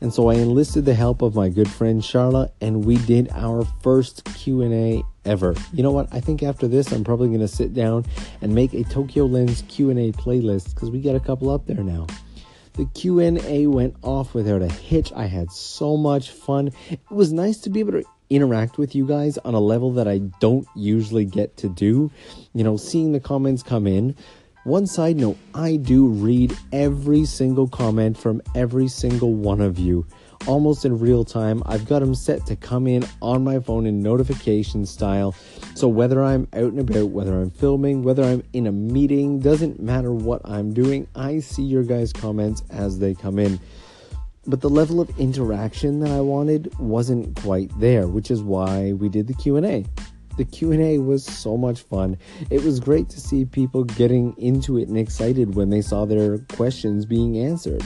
And 0.00 0.14
so 0.14 0.30
I 0.30 0.34
enlisted 0.34 0.84
the 0.84 0.94
help 0.94 1.22
of 1.22 1.34
my 1.34 1.48
good 1.48 1.68
friend 1.68 2.00
Charla 2.00 2.50
and 2.60 2.84
we 2.84 2.98
did 2.98 3.30
our 3.32 3.64
first 3.82 4.24
Q&A 4.36 5.02
ever. 5.24 5.54
You 5.72 5.82
know 5.82 5.90
what? 5.90 6.08
I 6.12 6.20
think 6.20 6.42
after 6.42 6.68
this 6.68 6.92
I'm 6.92 7.04
probably 7.04 7.28
going 7.28 7.40
to 7.40 7.48
sit 7.48 7.74
down 7.74 8.04
and 8.40 8.54
make 8.54 8.72
a 8.74 8.84
Tokyo 8.84 9.26
Lens 9.26 9.64
Q&A 9.68 10.12
playlist 10.12 10.74
cuz 10.74 10.90
we 10.90 11.00
got 11.00 11.14
a 11.14 11.20
couple 11.20 11.50
up 11.50 11.66
there 11.66 11.82
now. 11.82 12.06
The 12.74 12.86
Q&A 12.86 13.66
went 13.66 13.96
off 14.02 14.32
without 14.32 14.62
a 14.62 14.68
hitch. 14.68 15.12
I 15.14 15.26
had 15.26 15.50
so 15.50 15.96
much 15.96 16.30
fun. 16.30 16.70
It 16.90 17.00
was 17.10 17.32
nice 17.32 17.58
to 17.58 17.70
be 17.70 17.80
able 17.80 17.92
to 17.92 18.04
interact 18.30 18.78
with 18.78 18.94
you 18.94 19.06
guys 19.06 19.36
on 19.38 19.54
a 19.54 19.60
level 19.60 19.92
that 19.92 20.06
I 20.06 20.18
don't 20.40 20.66
usually 20.76 21.24
get 21.24 21.56
to 21.58 21.68
do. 21.68 22.10
You 22.54 22.64
know, 22.64 22.76
seeing 22.76 23.12
the 23.12 23.20
comments 23.20 23.62
come 23.62 23.86
in, 23.86 24.14
one 24.64 24.86
side 24.86 25.16
note 25.16 25.36
I 25.54 25.76
do 25.76 26.06
read 26.06 26.56
every 26.72 27.24
single 27.24 27.66
comment 27.66 28.16
from 28.16 28.40
every 28.54 28.88
single 28.88 29.34
one 29.34 29.60
of 29.60 29.78
you 29.78 30.06
almost 30.46 30.84
in 30.84 30.98
real 30.98 31.24
time. 31.24 31.62
I've 31.66 31.86
got 31.86 32.00
them 32.00 32.14
set 32.14 32.46
to 32.46 32.56
come 32.56 32.86
in 32.86 33.04
on 33.20 33.44
my 33.44 33.60
phone 33.60 33.86
in 33.86 34.00
notification 34.00 34.86
style. 34.86 35.34
So 35.74 35.88
whether 35.88 36.22
I'm 36.22 36.48
out 36.52 36.72
and 36.72 36.80
about, 36.80 37.10
whether 37.10 37.40
I'm 37.40 37.50
filming, 37.50 38.02
whether 38.02 38.22
I'm 38.22 38.42
in 38.52 38.66
a 38.66 38.72
meeting, 38.72 39.40
doesn't 39.40 39.80
matter 39.80 40.12
what 40.12 40.40
I'm 40.44 40.72
doing, 40.72 41.06
I 41.14 41.40
see 41.40 41.62
your 41.62 41.84
guys' 41.84 42.12
comments 42.12 42.62
as 42.70 42.98
they 42.98 43.14
come 43.14 43.38
in. 43.38 43.60
But 44.46 44.62
the 44.62 44.70
level 44.70 45.00
of 45.00 45.10
interaction 45.18 46.00
that 46.00 46.10
I 46.10 46.20
wanted 46.20 46.76
wasn't 46.78 47.36
quite 47.36 47.70
there, 47.78 48.08
which 48.08 48.30
is 48.30 48.42
why 48.42 48.92
we 48.94 49.08
did 49.08 49.26
the 49.26 49.34
Q&A 49.34 49.84
the 50.36 50.44
q&a 50.44 50.96
was 50.96 51.22
so 51.24 51.56
much 51.56 51.82
fun 51.82 52.16
it 52.48 52.62
was 52.62 52.80
great 52.80 53.10
to 53.10 53.20
see 53.20 53.44
people 53.44 53.84
getting 53.84 54.34
into 54.38 54.78
it 54.78 54.88
and 54.88 54.96
excited 54.96 55.54
when 55.54 55.68
they 55.68 55.82
saw 55.82 56.06
their 56.06 56.38
questions 56.38 57.04
being 57.04 57.36
answered 57.36 57.82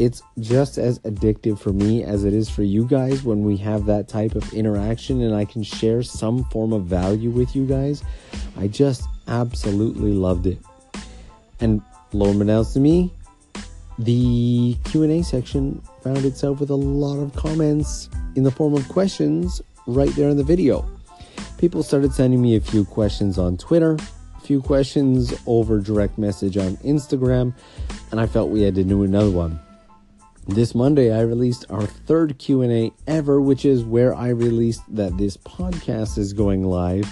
it's 0.00 0.22
just 0.38 0.78
as 0.78 0.98
addictive 1.00 1.58
for 1.58 1.74
me 1.74 2.02
as 2.02 2.24
it 2.24 2.32
is 2.32 2.48
for 2.48 2.62
you 2.62 2.86
guys 2.86 3.22
when 3.22 3.44
we 3.44 3.58
have 3.58 3.84
that 3.84 4.08
type 4.08 4.34
of 4.34 4.50
interaction 4.54 5.20
and 5.20 5.34
I 5.34 5.44
can 5.44 5.62
share 5.62 6.02
some 6.02 6.44
form 6.44 6.72
of 6.72 6.86
value 6.86 7.28
with 7.28 7.54
you 7.54 7.66
guys. 7.66 8.02
I 8.56 8.68
just 8.68 9.02
absolutely 9.28 10.12
loved 10.12 10.46
it. 10.46 10.58
And 11.60 11.82
lo 12.14 12.30
and 12.30 12.38
behold 12.38 12.72
to 12.72 12.80
me, 12.80 13.12
the 13.98 14.74
Q&A 14.84 15.22
section 15.22 15.82
found 16.02 16.24
itself 16.24 16.60
with 16.60 16.70
a 16.70 16.74
lot 16.74 17.18
of 17.18 17.36
comments 17.36 18.08
in 18.36 18.42
the 18.42 18.50
form 18.50 18.72
of 18.72 18.88
questions 18.88 19.60
right 19.86 20.10
there 20.16 20.30
in 20.30 20.38
the 20.38 20.44
video 20.44 20.88
people 21.58 21.82
started 21.82 22.10
sending 22.14 22.40
me 22.40 22.56
a 22.56 22.60
few 22.60 22.86
questions 22.86 23.36
on 23.36 23.58
Twitter, 23.58 23.98
a 24.38 24.40
few 24.40 24.62
questions 24.62 25.34
over 25.46 25.78
direct 25.78 26.16
message 26.16 26.56
on 26.56 26.78
Instagram, 26.78 27.52
and 28.10 28.18
I 28.18 28.26
felt 28.26 28.48
we 28.48 28.62
had 28.62 28.74
to 28.76 28.82
do 28.82 29.02
another 29.02 29.30
one. 29.30 29.60
This 30.50 30.74
Monday 30.74 31.12
I 31.12 31.20
released 31.20 31.64
our 31.70 31.86
third 31.86 32.36
Q&A 32.38 32.92
ever, 33.06 33.40
which 33.40 33.64
is 33.64 33.84
where 33.84 34.12
I 34.12 34.30
released 34.30 34.82
that 34.92 35.16
this 35.16 35.36
podcast 35.36 36.18
is 36.18 36.32
going 36.32 36.64
live. 36.64 37.06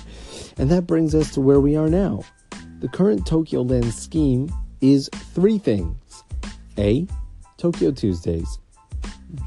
And 0.59 0.69
that 0.73 0.89
brings 0.89 1.15
us 1.15 1.33
to 1.35 1.41
where 1.41 1.61
we 1.61 1.77
are 1.77 1.89
now. 1.89 2.25
The 2.81 2.89
current 2.89 3.25
Tokyo 3.29 3.63
Lens 3.63 3.95
scheme 3.95 4.53
is 4.81 5.09
three 5.15 5.57
things. 5.57 6.25
A, 6.79 7.07
Tokyo 7.59 7.93
Tuesdays. 7.93 8.59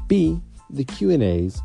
B, 0.08 0.40
the 0.70 0.84
Q&As, 0.84 1.60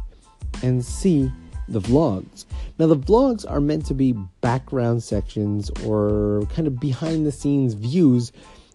and 0.61 0.83
C, 0.83 1.31
the 1.69 1.79
vlogs. 1.79 2.43
Now, 2.77 2.87
the 2.87 2.97
vlogs 2.97 3.49
are 3.49 3.61
meant 3.61 3.85
to 3.85 3.93
be 3.93 4.11
background 4.41 5.01
sections 5.01 5.71
or 5.85 6.45
kind 6.53 6.67
of 6.67 6.77
behind 6.77 7.25
the 7.25 7.31
scenes 7.31 7.73
views 7.73 8.33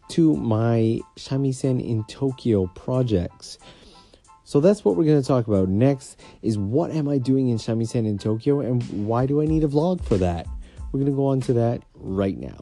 to 0.08 0.36
my 0.36 1.00
shamisen 1.16 1.84
in 1.84 2.04
Tokyo 2.04 2.66
projects. 2.74 3.58
So 4.44 4.60
that's 4.60 4.84
what 4.84 4.96
we're 4.96 5.04
going 5.04 5.20
to 5.20 5.26
talk 5.26 5.46
about 5.46 5.68
next 5.68 6.20
is 6.42 6.58
what 6.58 6.90
am 6.90 7.08
I 7.08 7.18
doing 7.18 7.48
in 7.48 7.56
shamisen 7.56 8.06
in 8.06 8.18
Tokyo 8.18 8.60
and 8.60 8.82
why 9.06 9.26
do 9.26 9.40
I 9.40 9.46
need 9.46 9.64
a 9.64 9.68
vlog 9.68 10.04
for 10.04 10.18
that? 10.18 10.46
We're 10.90 11.00
going 11.00 11.12
to 11.12 11.16
go 11.16 11.26
on 11.26 11.40
to 11.42 11.54
that 11.54 11.82
right 11.94 12.36
now. 12.36 12.60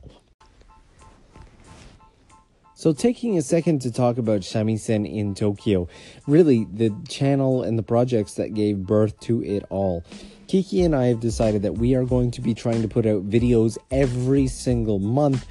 So, 2.81 2.95
taking 2.95 3.37
a 3.37 3.43
second 3.43 3.83
to 3.83 3.93
talk 3.93 4.17
about 4.17 4.41
shamisen 4.41 5.05
in 5.07 5.35
Tokyo, 5.35 5.87
really 6.27 6.67
the 6.73 6.91
channel 7.11 7.63
and 7.63 7.79
the 7.79 7.83
projects 7.83 8.35
that 8.35 8.55
gave 8.55 8.79
birth 8.79 9.21
to 9.21 9.45
it 9.45 9.65
all. 9.69 10.03
Kiki 10.47 10.83
and 10.83 10.97
I 10.97 11.09
have 11.09 11.21
decided 11.21 11.61
that 11.63 11.75
we 11.75 11.95
are 11.95 12.07
going 12.07 12.31
to 12.31 12.41
be 12.41 12.55
trying 12.55 12.81
to 12.81 12.89
put 12.89 13.05
out 13.05 13.29
videos 13.29 13.77
every 13.91 14.47
single 14.47 14.99
month 14.99 15.47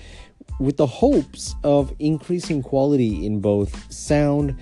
with 0.60 0.78
the 0.78 0.86
hopes 0.86 1.56
of 1.64 1.94
increasing 2.00 2.62
quality 2.62 3.26
in 3.26 3.40
both 3.40 3.92
sound 3.92 4.56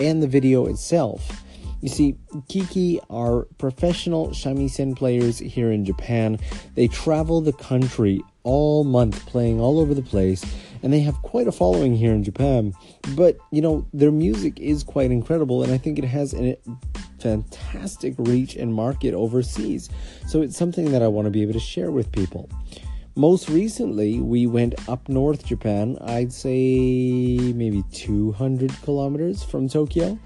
and 0.00 0.22
the 0.22 0.26
video 0.26 0.66
itself. 0.66 1.44
You 1.80 1.90
see, 1.90 2.16
Kiki 2.48 2.98
are 3.10 3.42
professional 3.58 4.28
shamisen 4.30 4.96
players 4.96 5.38
here 5.38 5.70
in 5.70 5.84
Japan. 5.84 6.38
They 6.74 6.88
travel 6.88 7.42
the 7.42 7.52
country 7.52 8.22
all 8.42 8.84
month 8.84 9.26
playing 9.26 9.60
all 9.60 9.78
over 9.78 9.92
the 9.92 10.02
place 10.02 10.44
and 10.82 10.92
they 10.92 11.00
have 11.00 11.14
quite 11.22 11.46
a 11.46 11.52
following 11.52 11.94
here 11.94 12.12
in 12.12 12.24
Japan. 12.24 12.72
But, 13.14 13.36
you 13.50 13.60
know, 13.60 13.86
their 13.92 14.10
music 14.10 14.58
is 14.60 14.82
quite 14.82 15.10
incredible 15.10 15.62
and 15.62 15.72
I 15.72 15.78
think 15.78 15.98
it 15.98 16.04
has 16.04 16.34
a 16.34 16.56
fantastic 17.18 18.14
reach 18.18 18.56
and 18.56 18.72
market 18.72 19.14
overseas. 19.14 19.88
So 20.26 20.42
it's 20.42 20.56
something 20.56 20.92
that 20.92 21.02
I 21.02 21.08
want 21.08 21.26
to 21.26 21.30
be 21.30 21.42
able 21.42 21.54
to 21.54 21.60
share 21.60 21.90
with 21.90 22.12
people. 22.12 22.48
Most 23.16 23.48
recently, 23.48 24.20
we 24.20 24.46
went 24.46 24.88
up 24.88 25.08
north 25.08 25.46
Japan, 25.46 25.96
I'd 26.00 26.32
say 26.32 27.38
maybe 27.54 27.84
200 27.92 28.82
kilometers 28.82 29.42
from 29.42 29.68
Tokyo, 29.68 30.18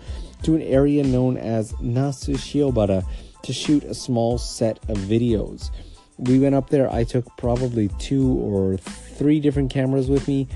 to 0.43 0.55
an 0.55 0.63
area 0.63 1.05
known 1.05 1.37
as 1.37 1.73
Nasu 1.75 2.37
Shiobara 2.37 3.05
to 3.43 3.53
shoot 3.53 3.85
a 3.85 3.95
small 3.95 4.39
set 4.39 4.79
of 4.89 4.97
videos 4.99 5.71
we 6.19 6.41
went 6.41 6.55
up 6.55 6.69
there. 6.69 6.93
I 6.93 7.05
took 7.05 7.25
probably 7.37 7.89
two 7.99 8.39
or 8.39 8.77
three 8.77 9.41
different 9.41 9.71
cameras 9.71 10.11
with 10.11 10.27
me, 10.29 10.49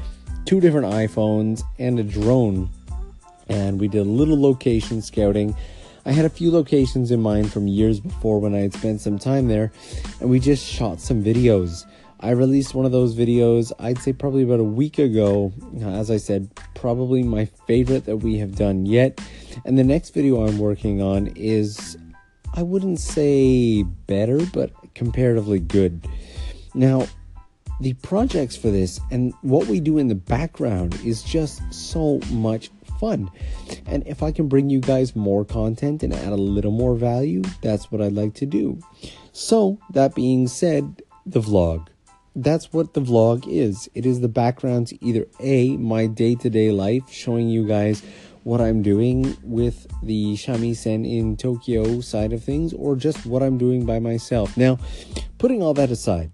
two 0.44 0.60
different 0.60 0.86
iPhones, 0.86 1.62
and 1.78 1.98
a 1.98 2.02
drone. 2.02 2.68
And 3.48 3.80
we 3.80 3.88
did 3.88 4.00
a 4.00 4.10
little 4.10 4.40
location 4.40 5.00
scouting. 5.02 5.56
I 6.04 6.12
had 6.12 6.24
a 6.24 6.30
few 6.30 6.50
locations 6.50 7.12
in 7.12 7.22
mind 7.22 7.52
from 7.52 7.68
years 7.68 8.00
before 8.00 8.40
when 8.40 8.54
I 8.54 8.58
had 8.58 8.74
spent 8.74 9.00
some 9.00 9.18
time 9.18 9.46
there, 9.46 9.72
and 10.20 10.28
we 10.28 10.40
just 10.40 10.66
shot 10.66 11.00
some 11.00 11.22
videos. 11.22 11.86
I 12.22 12.30
released 12.30 12.72
one 12.72 12.86
of 12.86 12.92
those 12.92 13.16
videos, 13.16 13.72
I'd 13.80 13.98
say 13.98 14.12
probably 14.12 14.44
about 14.44 14.60
a 14.60 14.64
week 14.64 15.00
ago. 15.00 15.52
As 15.82 16.08
I 16.08 16.18
said, 16.18 16.48
probably 16.76 17.24
my 17.24 17.46
favorite 17.66 18.06
that 18.06 18.18
we 18.18 18.38
have 18.38 18.54
done 18.54 18.86
yet. 18.86 19.20
And 19.64 19.76
the 19.76 19.82
next 19.82 20.10
video 20.10 20.46
I'm 20.46 20.58
working 20.58 21.02
on 21.02 21.32
is, 21.34 21.98
I 22.54 22.62
wouldn't 22.62 23.00
say 23.00 23.82
better, 23.82 24.38
but 24.46 24.70
comparatively 24.94 25.58
good. 25.58 26.06
Now, 26.74 27.06
the 27.80 27.94
projects 27.94 28.56
for 28.56 28.70
this 28.70 29.00
and 29.10 29.34
what 29.42 29.66
we 29.66 29.80
do 29.80 29.98
in 29.98 30.06
the 30.06 30.14
background 30.14 30.94
is 31.04 31.24
just 31.24 31.60
so 31.74 32.20
much 32.30 32.70
fun. 33.00 33.32
And 33.86 34.06
if 34.06 34.22
I 34.22 34.30
can 34.30 34.46
bring 34.46 34.70
you 34.70 34.78
guys 34.78 35.16
more 35.16 35.44
content 35.44 36.04
and 36.04 36.14
add 36.14 36.32
a 36.32 36.36
little 36.36 36.70
more 36.70 36.94
value, 36.94 37.42
that's 37.62 37.90
what 37.90 38.00
I'd 38.00 38.12
like 38.12 38.34
to 38.34 38.46
do. 38.46 38.78
So, 39.32 39.80
that 39.90 40.14
being 40.14 40.46
said, 40.46 41.02
the 41.26 41.40
vlog. 41.40 41.88
That's 42.34 42.72
what 42.72 42.94
the 42.94 43.02
vlog 43.02 43.46
is. 43.46 43.90
It 43.94 44.06
is 44.06 44.20
the 44.20 44.28
background 44.28 44.86
to 44.88 45.04
either 45.04 45.26
A, 45.40 45.76
my 45.76 46.06
day 46.06 46.34
to 46.36 46.48
day 46.48 46.70
life, 46.72 47.10
showing 47.10 47.50
you 47.50 47.66
guys 47.66 48.02
what 48.42 48.60
I'm 48.60 48.80
doing 48.82 49.36
with 49.42 49.86
the 50.02 50.32
shamisen 50.34 51.08
in 51.08 51.36
Tokyo 51.36 52.00
side 52.00 52.32
of 52.32 52.42
things 52.42 52.72
or 52.72 52.96
just 52.96 53.26
what 53.26 53.42
I'm 53.42 53.58
doing 53.58 53.84
by 53.84 53.98
myself. 53.98 54.56
Now, 54.56 54.78
putting 55.36 55.62
all 55.62 55.74
that 55.74 55.90
aside, 55.90 56.32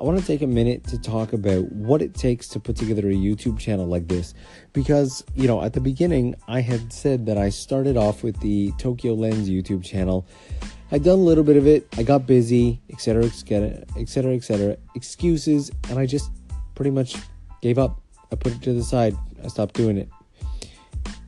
I 0.00 0.02
want 0.02 0.18
to 0.18 0.26
take 0.26 0.40
a 0.40 0.46
minute 0.46 0.82
to 0.88 0.98
talk 0.98 1.34
about 1.34 1.70
what 1.70 2.00
it 2.00 2.14
takes 2.14 2.48
to 2.48 2.58
put 2.58 2.76
together 2.76 3.08
a 3.08 3.14
YouTube 3.14 3.58
channel 3.58 3.86
like 3.86 4.08
this. 4.08 4.34
Because, 4.72 5.22
you 5.34 5.46
know, 5.46 5.62
at 5.62 5.74
the 5.74 5.80
beginning, 5.80 6.34
I 6.48 6.62
had 6.62 6.92
said 6.92 7.26
that 7.26 7.38
I 7.38 7.50
started 7.50 7.96
off 7.96 8.24
with 8.24 8.40
the 8.40 8.72
Tokyo 8.78 9.12
Lens 9.12 9.48
YouTube 9.48 9.84
channel. 9.84 10.26
I'd 10.92 11.02
done 11.02 11.18
a 11.18 11.22
little 11.22 11.44
bit 11.44 11.56
of 11.56 11.66
it, 11.66 11.88
I 11.96 12.02
got 12.02 12.26
busy, 12.26 12.80
etc., 12.90 13.24
etc., 13.24 13.84
etc., 13.96 14.34
etc., 14.34 14.76
excuses, 14.94 15.70
and 15.88 15.98
I 15.98 16.06
just 16.06 16.30
pretty 16.74 16.90
much 16.90 17.16
gave 17.62 17.78
up. 17.78 18.00
I 18.30 18.36
put 18.36 18.52
it 18.52 18.62
to 18.62 18.72
the 18.72 18.82
side, 18.82 19.16
I 19.42 19.48
stopped 19.48 19.74
doing 19.74 19.96
it. 19.98 20.08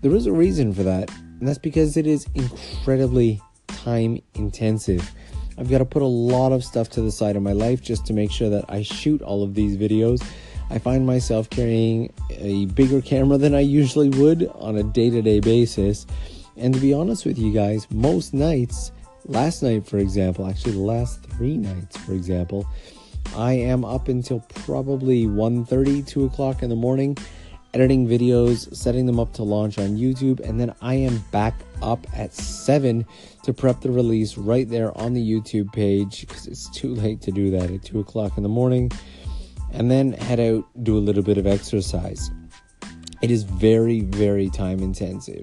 There 0.02 0.14
is 0.14 0.26
a 0.26 0.32
reason 0.32 0.72
for 0.72 0.82
that, 0.82 1.10
and 1.16 1.48
that's 1.48 1.58
because 1.58 1.96
it 1.96 2.06
is 2.06 2.26
incredibly 2.34 3.40
time 3.66 4.20
intensive. 4.34 5.10
I've 5.58 5.70
got 5.70 5.78
to 5.78 5.84
put 5.84 6.02
a 6.02 6.06
lot 6.06 6.52
of 6.52 6.62
stuff 6.62 6.90
to 6.90 7.00
the 7.00 7.10
side 7.10 7.34
of 7.36 7.42
my 7.42 7.52
life 7.52 7.80
just 7.80 8.04
to 8.06 8.12
make 8.12 8.30
sure 8.30 8.50
that 8.50 8.66
I 8.68 8.82
shoot 8.82 9.22
all 9.22 9.42
of 9.42 9.54
these 9.54 9.76
videos. 9.76 10.22
I 10.68 10.78
find 10.78 11.06
myself 11.06 11.48
carrying 11.48 12.12
a 12.30 12.66
bigger 12.66 13.00
camera 13.00 13.38
than 13.38 13.54
I 13.54 13.60
usually 13.60 14.10
would 14.10 14.50
on 14.54 14.76
a 14.76 14.82
day 14.82 15.10
to 15.10 15.22
day 15.22 15.40
basis. 15.40 16.06
And 16.56 16.74
to 16.74 16.80
be 16.80 16.92
honest 16.92 17.24
with 17.24 17.38
you 17.38 17.52
guys, 17.52 17.86
most 17.90 18.34
nights, 18.34 18.92
last 19.26 19.62
night 19.62 19.86
for 19.86 19.98
example, 19.98 20.48
actually 20.48 20.72
the 20.72 20.78
last 20.78 21.22
three 21.22 21.56
nights 21.56 21.96
for 21.98 22.12
example, 22.12 22.66
I 23.36 23.52
am 23.52 23.84
up 23.84 24.08
until 24.08 24.40
probably 24.40 25.26
1.30, 25.26 26.06
2 26.06 26.24
o'clock 26.24 26.62
in 26.62 26.70
the 26.70 26.76
morning 26.76 27.16
editing 27.76 28.08
videos, 28.08 28.74
setting 28.74 29.04
them 29.04 29.20
up 29.20 29.34
to 29.34 29.42
launch 29.42 29.78
on 29.78 29.98
YouTube, 29.98 30.40
and 30.40 30.58
then 30.58 30.74
I 30.80 30.94
am 30.94 31.18
back 31.30 31.54
up 31.82 32.06
at 32.14 32.32
7 32.32 33.04
to 33.42 33.52
prep 33.52 33.82
the 33.82 33.90
release 33.90 34.38
right 34.38 34.66
there 34.66 34.96
on 34.96 35.12
the 35.12 35.20
YouTube 35.20 35.70
page 35.74 36.26
because 36.26 36.46
it's 36.46 36.70
too 36.70 36.94
late 36.94 37.20
to 37.20 37.30
do 37.30 37.50
that 37.50 37.70
at 37.70 37.82
2 37.82 38.00
o'clock 38.00 38.38
in 38.38 38.42
the 38.42 38.48
morning, 38.48 38.90
and 39.72 39.90
then 39.90 40.12
head 40.12 40.40
out, 40.40 40.64
do 40.84 40.96
a 40.96 41.04
little 41.04 41.22
bit 41.22 41.36
of 41.36 41.46
exercise. 41.46 42.30
It 43.20 43.30
is 43.30 43.42
very, 43.42 44.00
very 44.00 44.48
time 44.48 44.78
intensive. 44.78 45.42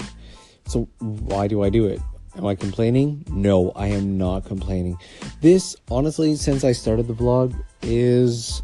So, 0.66 0.88
why 1.00 1.48
do 1.48 1.62
I 1.62 1.70
do 1.70 1.86
it? 1.86 2.02
Am 2.36 2.46
I 2.48 2.56
complaining? 2.56 3.24
No, 3.30 3.72
I 3.75 3.88
am 3.88 4.18
not 4.18 4.46
complaining. 4.46 4.98
This, 5.42 5.75
honestly, 5.92 6.36
since 6.36 6.63
I 6.63 6.72
started 6.72 7.08
the 7.08 7.13
vlog, 7.13 7.56
is 7.84 8.63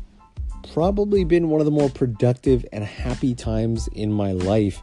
probably 0.74 1.24
been 1.24 1.50
one 1.50 1.62
of 1.62 1.66
the 1.66 1.72
more 1.72 1.90
productive 1.90 2.66
and 2.74 2.84
happy 2.84 3.36
times 3.36 3.88
in 3.90 4.12
my 4.12 4.32
life. 4.32 4.82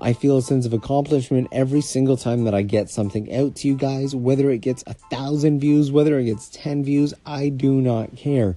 I 0.00 0.12
feel 0.12 0.36
a 0.36 0.42
sense 0.42 0.66
of 0.66 0.72
accomplishment 0.72 1.48
every 1.52 1.80
single 1.80 2.16
time 2.16 2.44
that 2.44 2.54
I 2.54 2.62
get 2.62 2.90
something 2.90 3.32
out 3.32 3.54
to 3.56 3.68
you 3.68 3.76
guys, 3.76 4.16
whether 4.16 4.50
it 4.50 4.58
gets 4.58 4.82
a 4.86 4.94
thousand 4.94 5.60
views, 5.60 5.92
whether 5.92 6.18
it 6.18 6.24
gets 6.24 6.48
10 6.48 6.84
views, 6.84 7.14
I 7.24 7.48
do 7.50 7.80
not 7.80 8.16
care. 8.16 8.56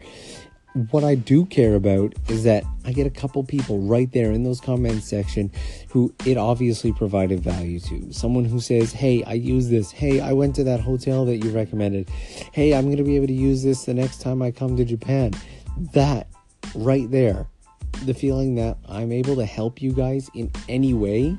What 0.91 1.03
I 1.03 1.15
do 1.15 1.45
care 1.45 1.75
about 1.75 2.13
is 2.29 2.43
that 2.43 2.63
I 2.85 2.91
get 2.91 3.07
a 3.07 3.09
couple 3.09 3.43
people 3.43 3.79
right 3.79 4.11
there 4.11 4.31
in 4.31 4.43
those 4.43 4.61
comments 4.61 5.09
section 5.09 5.51
who 5.89 6.13
it 6.25 6.37
obviously 6.37 6.93
provided 6.93 7.39
value 7.39 7.79
to. 7.81 8.13
Someone 8.13 8.45
who 8.45 8.59
says, 8.59 8.91
Hey, 8.93 9.23
I 9.23 9.33
use 9.33 9.69
this. 9.69 9.91
Hey, 9.91 10.19
I 10.19 10.33
went 10.33 10.55
to 10.55 10.63
that 10.65 10.79
hotel 10.79 11.25
that 11.25 11.37
you 11.37 11.49
recommended. 11.51 12.09
Hey, 12.51 12.73
I'm 12.73 12.85
going 12.85 12.97
to 12.97 13.03
be 13.03 13.15
able 13.15 13.27
to 13.27 13.33
use 13.33 13.63
this 13.63 13.85
the 13.85 13.93
next 13.93 14.21
time 14.21 14.41
I 14.41 14.51
come 14.51 14.77
to 14.77 14.85
Japan. 14.85 15.31
That 15.93 16.27
right 16.75 17.09
there 17.09 17.47
the 18.05 18.13
feeling 18.13 18.55
that 18.55 18.77
I'm 18.87 19.11
able 19.11 19.35
to 19.35 19.45
help 19.45 19.81
you 19.81 19.91
guys 19.91 20.29
in 20.33 20.51
any 20.69 20.93
way. 20.93 21.37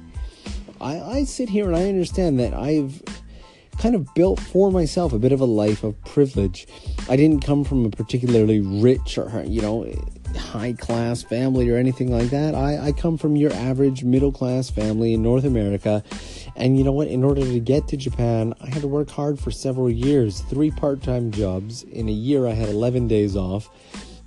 I, 0.81 1.01
I 1.01 1.25
sit 1.25 1.49
here 1.49 1.67
and 1.67 1.77
I 1.77 1.89
understand 1.89 2.39
that 2.41 2.55
I've 2.55 3.03
kind 3.79 3.95
of 3.95 4.13
built 4.15 4.41
for 4.41 4.71
myself 4.71 5.13
a 5.13 5.19
bit 5.19 5.33
of 5.33 5.41
a 5.41 5.45
life 5.45 5.85
of 5.85 6.03
privilege. 6.05 6.67
I 7.09 7.17
didn't 7.17 7.45
come 7.45 7.65
from 7.65 7.85
a 7.85 7.91
particularly 7.91 8.61
rich 8.61 9.19
or, 9.19 9.45
you 9.47 9.63
know, 9.63 9.87
high 10.37 10.73
class 10.73 11.23
family 11.23 11.71
or 11.71 11.77
anything 11.77 12.13
like 12.13 12.31
that. 12.31 12.55
I, 12.55 12.89
I 12.89 12.93
come 12.93 13.17
from 13.17 13.37
your 13.37 13.53
average 13.53 14.05
middle 14.05 14.33
class 14.33 14.69
family 14.69 15.15
in 15.15 15.23
North 15.23 15.45
America. 15.45 16.03
And 16.57 16.77
you 16.77 16.85
know 16.85 16.93
what? 16.93 17.09
In 17.09 17.23
order 17.23 17.43
to 17.43 17.61
get 17.61 17.89
to 17.89 17.97
Japan, 17.97 18.53
I 18.61 18.69
had 18.69 18.83
to 18.83 18.89
work 18.89 19.11
hard 19.11 19.39
for 19.39 19.51
several 19.51 19.89
years, 19.89 20.41
three 20.43 20.71
part 20.71 21.03
time 21.03 21.31
jobs. 21.31 21.85
In 21.85 22.09
a 22.09 22.13
year, 22.13 22.47
I 22.47 22.53
had 22.53 22.69
11 22.69 23.09
days 23.09 23.37
off 23.37 23.71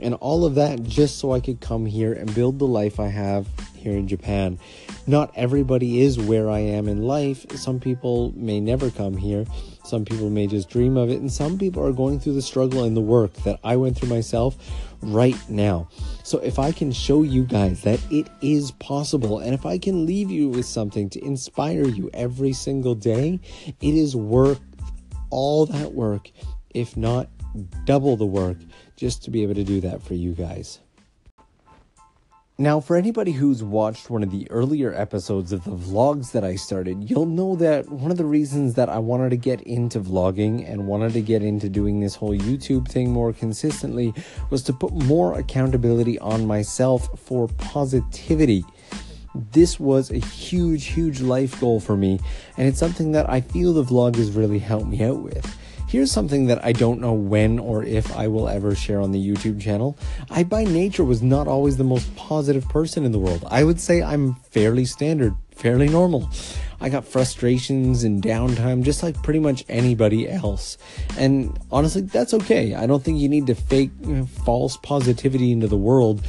and 0.02 0.15
all 0.15 0.45
of 0.45 0.56
that 0.56 0.84
just 0.84 1.19
so 1.19 1.32
I 1.32 1.39
could 1.39 1.62
come 1.62 1.86
here 1.86 2.12
and 2.13 2.34
build 2.34 2.58
the 2.58 2.65
life 2.65 2.99
I 2.99 3.08
have 3.08 3.47
here 3.82 3.98
in 3.98 4.08
Japan. 4.08 4.60
Not 5.08 5.32
everybody 5.36 6.02
is 6.02 6.20
where 6.20 6.50
I 6.50 6.60
am 6.60 6.88
in 6.88 7.02
life. 7.02 7.46
Some 7.58 7.80
people 7.80 8.32
may 8.36 8.60
never 8.60 8.91
come 8.91 9.17
here. 9.17 9.46
Some 9.84 10.06
people 10.06 10.30
may 10.30 10.48
just 10.48 10.70
dream 10.70 10.96
of 10.96 11.10
it. 11.10 11.20
And 11.20 11.32
some 11.32 11.58
people 11.58 11.86
are 11.86 11.91
going 11.91 12.20
through 12.20 12.34
the 12.34 12.41
struggle 12.41 12.84
and 12.84 12.96
the 12.96 13.02
work 13.02 13.34
that 13.44 13.60
I 13.63 13.76
went 13.76 13.98
through 13.98 14.10
myself 14.10 14.56
right 15.02 15.38
now. 15.50 15.89
So 16.24 16.38
if 16.39 16.60
I 16.60 16.72
can 16.72 16.91
show 16.91 17.24
you 17.24 17.44
guys 17.44 17.82
that 17.82 18.00
it 18.12 18.30
is 18.41 18.72
possible, 18.72 19.39
and 19.39 19.54
if 19.54 19.65
I 19.65 19.78
can 19.78 20.06
leave 20.06 20.30
you 20.30 20.50
with 20.50 20.65
something 20.65 21.10
to 21.10 21.26
inspire 21.26 21.86
you 21.86 22.10
every 22.13 22.54
single 22.54 22.96
day, 22.96 23.39
it 23.65 23.96
is 23.96 24.15
worth 24.15 24.62
all 25.32 25.65
that 25.65 25.94
work, 25.94 26.32
if 26.74 26.96
not 26.96 27.30
double 27.86 28.15
the 28.15 28.26
work 28.26 28.58
just 28.96 29.24
to 29.24 29.32
be 29.32 29.44
able 29.44 29.56
to 29.56 29.63
do 29.63 29.82
that 29.82 30.02
for 30.04 30.13
you 30.13 30.34
guys. 30.34 30.80
Now, 32.62 32.80
for 32.80 32.95
anybody 32.95 33.32
who's 33.32 33.63
watched 33.63 34.12
one 34.12 34.21
of 34.21 34.30
the 34.30 34.45
earlier 34.52 34.93
episodes 34.93 35.52
of 35.52 35.63
the 35.63 35.71
vlogs 35.71 36.32
that 36.34 36.43
I 36.43 36.58
started, 36.58 37.10
you'll 37.10 37.26
know 37.26 37.56
that 37.56 37.89
one 37.89 38.12
of 38.12 38.17
the 38.17 38.24
reasons 38.24 38.76
that 38.76 38.88
I 38.88 39.00
wanted 39.00 39.32
to 39.32 39.36
get 39.36 39.62
into 39.62 40.00
vlogging 40.00 40.71
and 40.71 40.86
wanted 40.86 41.13
to 41.13 41.21
get 41.21 41.41
into 41.41 41.69
doing 41.69 42.00
this 42.00 42.13
whole 42.13 42.38
YouTube 42.38 42.88
thing 42.88 43.10
more 43.10 43.34
consistently 43.34 44.13
was 44.52 44.62
to 44.65 44.74
put 44.74 44.93
more 44.93 45.39
accountability 45.39 46.19
on 46.19 46.45
myself 46.45 47.10
for 47.19 47.47
positivity. 47.47 48.63
This 49.34 49.80
was 49.80 50.12
a 50.12 50.19
huge, 50.19 50.86
huge 50.86 51.19
life 51.19 51.60
goal 51.60 51.80
for 51.80 51.97
me, 51.97 52.19
and 52.58 52.67
it's 52.67 52.78
something 52.78 53.12
that 53.13 53.28
I 53.28 53.41
feel 53.41 53.74
the 53.74 53.84
vlog 53.84 54.17
has 54.17 54.34
really 54.34 54.60
helped 54.60 54.86
me 54.86 55.04
out 55.04 55.24
with. 55.24 55.58
Here's 55.91 56.10
something 56.10 56.45
that 56.45 56.63
I 56.63 56.71
don't 56.71 57.01
know 57.01 57.12
when 57.12 57.60
or 57.60 57.84
if 57.84 58.15
I 58.15 58.30
will 58.30 58.47
ever 58.47 58.73
share 58.73 59.01
on 59.01 59.12
the 59.12 59.19
YouTube 59.19 59.60
channel. 59.60 59.97
I, 60.30 60.43
by 60.43 60.63
nature, 60.63 61.04
was 61.04 61.21
not 61.21 61.49
always 61.49 61.75
the 61.75 61.84
most 61.84 62.15
positive 62.15 62.63
person 62.69 63.04
in 63.04 63.12
the 63.12 63.19
world. 63.19 63.45
I 63.51 63.65
would 63.65 63.77
say 63.77 64.01
I'm 64.01 64.36
fairly 64.36 64.86
standard, 64.86 65.36
fairly 65.54 65.89
normal. 65.89 66.30
I 66.80 66.88
got 66.88 67.04
frustrations 67.04 68.06
and 68.06 68.23
downtime 68.23 68.84
just 68.84 69.04
like 69.04 69.21
pretty 69.21 69.39
much 69.39 69.65
anybody 69.67 70.30
else. 70.30 70.77
And 71.17 71.60
honestly, 71.73 72.04
that's 72.04 72.34
okay. 72.36 72.73
I 72.73 72.88
don't 72.88 73.04
think 73.04 73.19
you 73.19 73.27
need 73.27 73.47
to 73.47 73.56
fake 73.56 73.91
false 74.45 74.77
positivity 74.77 75.51
into 75.51 75.67
the 75.67 75.75
world. 75.75 76.23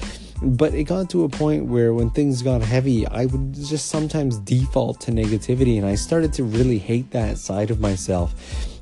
But 0.44 0.74
it 0.74 0.85
got 0.85 1.09
to 1.11 1.22
a 1.22 1.28
point 1.28 1.66
where 1.66 1.94
when 1.94 2.11
things 2.11 2.42
got 2.42 2.62
heavy, 2.62 3.07
I 3.07 3.26
would 3.26 3.55
just 3.55 3.87
sometimes 3.87 4.38
default 4.38 5.00
to 5.02 5.12
negativity, 5.12 5.78
and 5.78 5.87
I 5.87 5.94
started 5.94 6.33
to 6.35 6.44
really 6.44 6.78
hate 6.78 7.12
that 7.12 7.38
side 7.38 7.70
of 7.70 7.78
myself. 7.78 8.35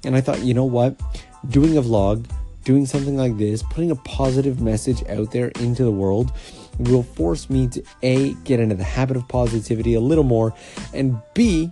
And 0.04 0.16
I 0.16 0.22
thought, 0.22 0.42
you 0.42 0.54
know 0.54 0.64
what? 0.64 0.98
Doing 1.50 1.76
a 1.76 1.82
vlog, 1.82 2.24
doing 2.64 2.86
something 2.86 3.16
like 3.16 3.36
this, 3.36 3.62
putting 3.62 3.90
a 3.90 3.96
positive 3.96 4.62
message 4.62 5.06
out 5.10 5.32
there 5.32 5.48
into 5.60 5.84
the 5.84 5.90
world 5.90 6.32
will 6.78 7.02
force 7.02 7.50
me 7.50 7.68
to 7.68 7.82
A, 8.02 8.32
get 8.44 8.58
into 8.58 8.74
the 8.74 8.84
habit 8.84 9.16
of 9.16 9.28
positivity 9.28 9.94
a 9.94 10.00
little 10.00 10.24
more, 10.24 10.54
and 10.94 11.20
B, 11.34 11.70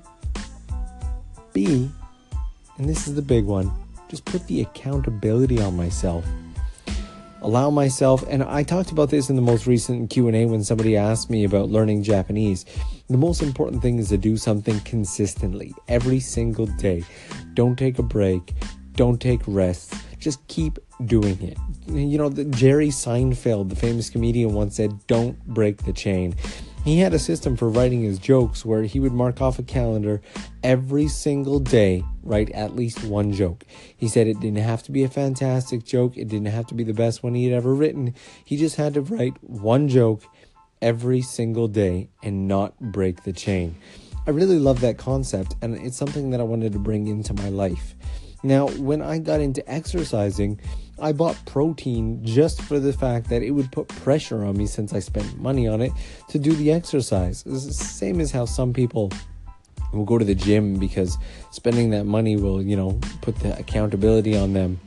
B, 1.55 1.91
and 2.77 2.89
this 2.89 3.09
is 3.09 3.15
the 3.15 3.23
big 3.23 3.45
one, 3.45 3.73
just 4.09 4.27
put 4.27 4.47
the 4.49 4.61
accountability 4.61 5.63
on 5.63 5.77
myself 5.77 6.27
allow 7.43 7.71
myself 7.71 8.25
and 8.29 8.43
i 8.43 8.63
talked 8.63 8.91
about 8.91 9.11
this 9.11 9.31
in 9.31 9.37
the 9.37 9.43
most 9.43 9.67
recent 9.67 10.11
q&a 10.11 10.45
when 10.47 10.63
somebody 10.65 10.97
asked 10.97 11.31
me 11.31 11.45
about 11.45 11.69
learning 11.69 12.03
japanese. 12.03 12.65
The 13.09 13.17
most 13.17 13.43
important 13.43 13.81
thing 13.81 13.99
is 13.99 14.11
to 14.11 14.19
do 14.19 14.37
something 14.37 14.81
consistently 14.81 15.75
every 15.89 16.21
single 16.21 16.67
day. 16.67 17.05
Don't 17.55 17.79
take 17.79 17.99
a 17.99 18.03
break. 18.03 18.53
Don't 18.93 19.19
take 19.19 19.41
rests. 19.47 19.95
just 20.19 20.47
keep 20.49 20.79
doing 21.07 21.41
it. 21.41 21.57
You 21.87 22.19
know 22.19 22.29
the, 22.29 22.45
jerry 22.45 22.89
seinfeld 22.89 23.71
the 23.71 23.77
famous 23.77 24.11
comedian 24.11 24.53
once 24.53 24.77
said 24.77 25.07
don't 25.07 25.43
break 25.47 25.85
the 25.85 25.93
chain. 25.93 26.35
He 26.85 26.99
had 26.99 27.15
a 27.15 27.19
system 27.19 27.57
for 27.57 27.69
writing 27.69 28.03
his 28.03 28.19
jokes 28.19 28.65
where 28.65 28.83
he 28.83 29.01
would 29.01 29.13
mark 29.13 29.41
off 29.41 29.59
a 29.59 29.63
calendar 29.63 30.21
every 30.63 31.09
single 31.09 31.59
day, 31.59 32.05
write 32.29 32.51
at 32.51 32.77
least 32.77 33.03
one 33.05 33.33
joke. 33.33 33.65
He 33.97 34.07
said 34.09 34.27
it 34.27 34.41
didn't 34.41 34.59
have 34.59 34.83
to 34.85 34.93
be 34.93 35.03
a 35.03 35.09
fantastic 35.09 35.85
joke, 35.85 36.17
it 36.17 36.29
didn't 36.29 36.47
have 36.47 36.67
to 36.69 36.75
be 36.75 36.85
the 36.85 36.95
best 36.95 37.23
one 37.23 37.35
he 37.35 37.47
had 37.47 37.57
ever 37.57 37.75
written. 37.75 38.15
He 38.45 38.57
just 38.57 38.77
had 38.77 38.95
to 38.95 39.01
write 39.01 39.43
one 39.43 39.89
joke 39.89 40.23
every 40.81 41.23
single 41.23 41.69
day 41.69 42.09
and 42.23 42.47
not 42.47 42.79
break 42.79 43.25
the 43.25 43.33
chain. 43.33 43.77
I 44.27 44.31
really 44.31 44.59
love 44.59 44.81
that 44.83 44.99
concept, 44.99 45.57
and 45.63 45.75
it's 45.75 45.97
something 45.97 46.31
that 46.31 46.41
I 46.41 46.45
wanted 46.45 46.73
to 46.75 46.79
bring 46.79 47.09
into 47.09 47.33
my 47.33 47.49
life. 47.49 47.95
Now, 48.43 48.69
when 48.69 49.03
I 49.03 49.19
got 49.19 49.41
into 49.41 49.69
exercising, 49.69 50.61
I 51.01 51.13
bought 51.13 51.37
protein 51.47 52.25
just 52.25 52.61
for 52.63 52.79
the 52.79 52.93
fact 52.93 53.29
that 53.31 53.43
it 53.43 53.53
would 53.53 53.73
put 53.73 53.89
pressure 53.89 54.45
on 54.45 54.57
me 54.57 54.67
since 54.67 54.93
I 54.93 54.99
spent 54.99 55.39
money 55.39 55.67
on 55.67 55.81
it 55.81 55.93
to 56.29 56.39
do 56.39 56.53
the 56.53 56.71
exercise. 56.73 57.43
It's 57.47 57.67
the 57.67 57.73
same 57.73 58.21
as 58.21 58.31
how 58.31 58.45
some 58.45 58.73
people 58.73 59.11
will 59.93 60.05
go 60.05 60.19
to 60.19 60.25
the 60.25 60.35
gym 60.35 60.79
because 60.79 61.19
spending 61.51 61.91
that 61.91 62.05
money 62.05 62.37
will, 62.37 62.63
you 62.63 62.77
know, 62.77 62.99
put 63.23 63.37
the 63.41 63.59
accountability 63.59 64.37
on 64.37 64.53
them. 64.53 64.81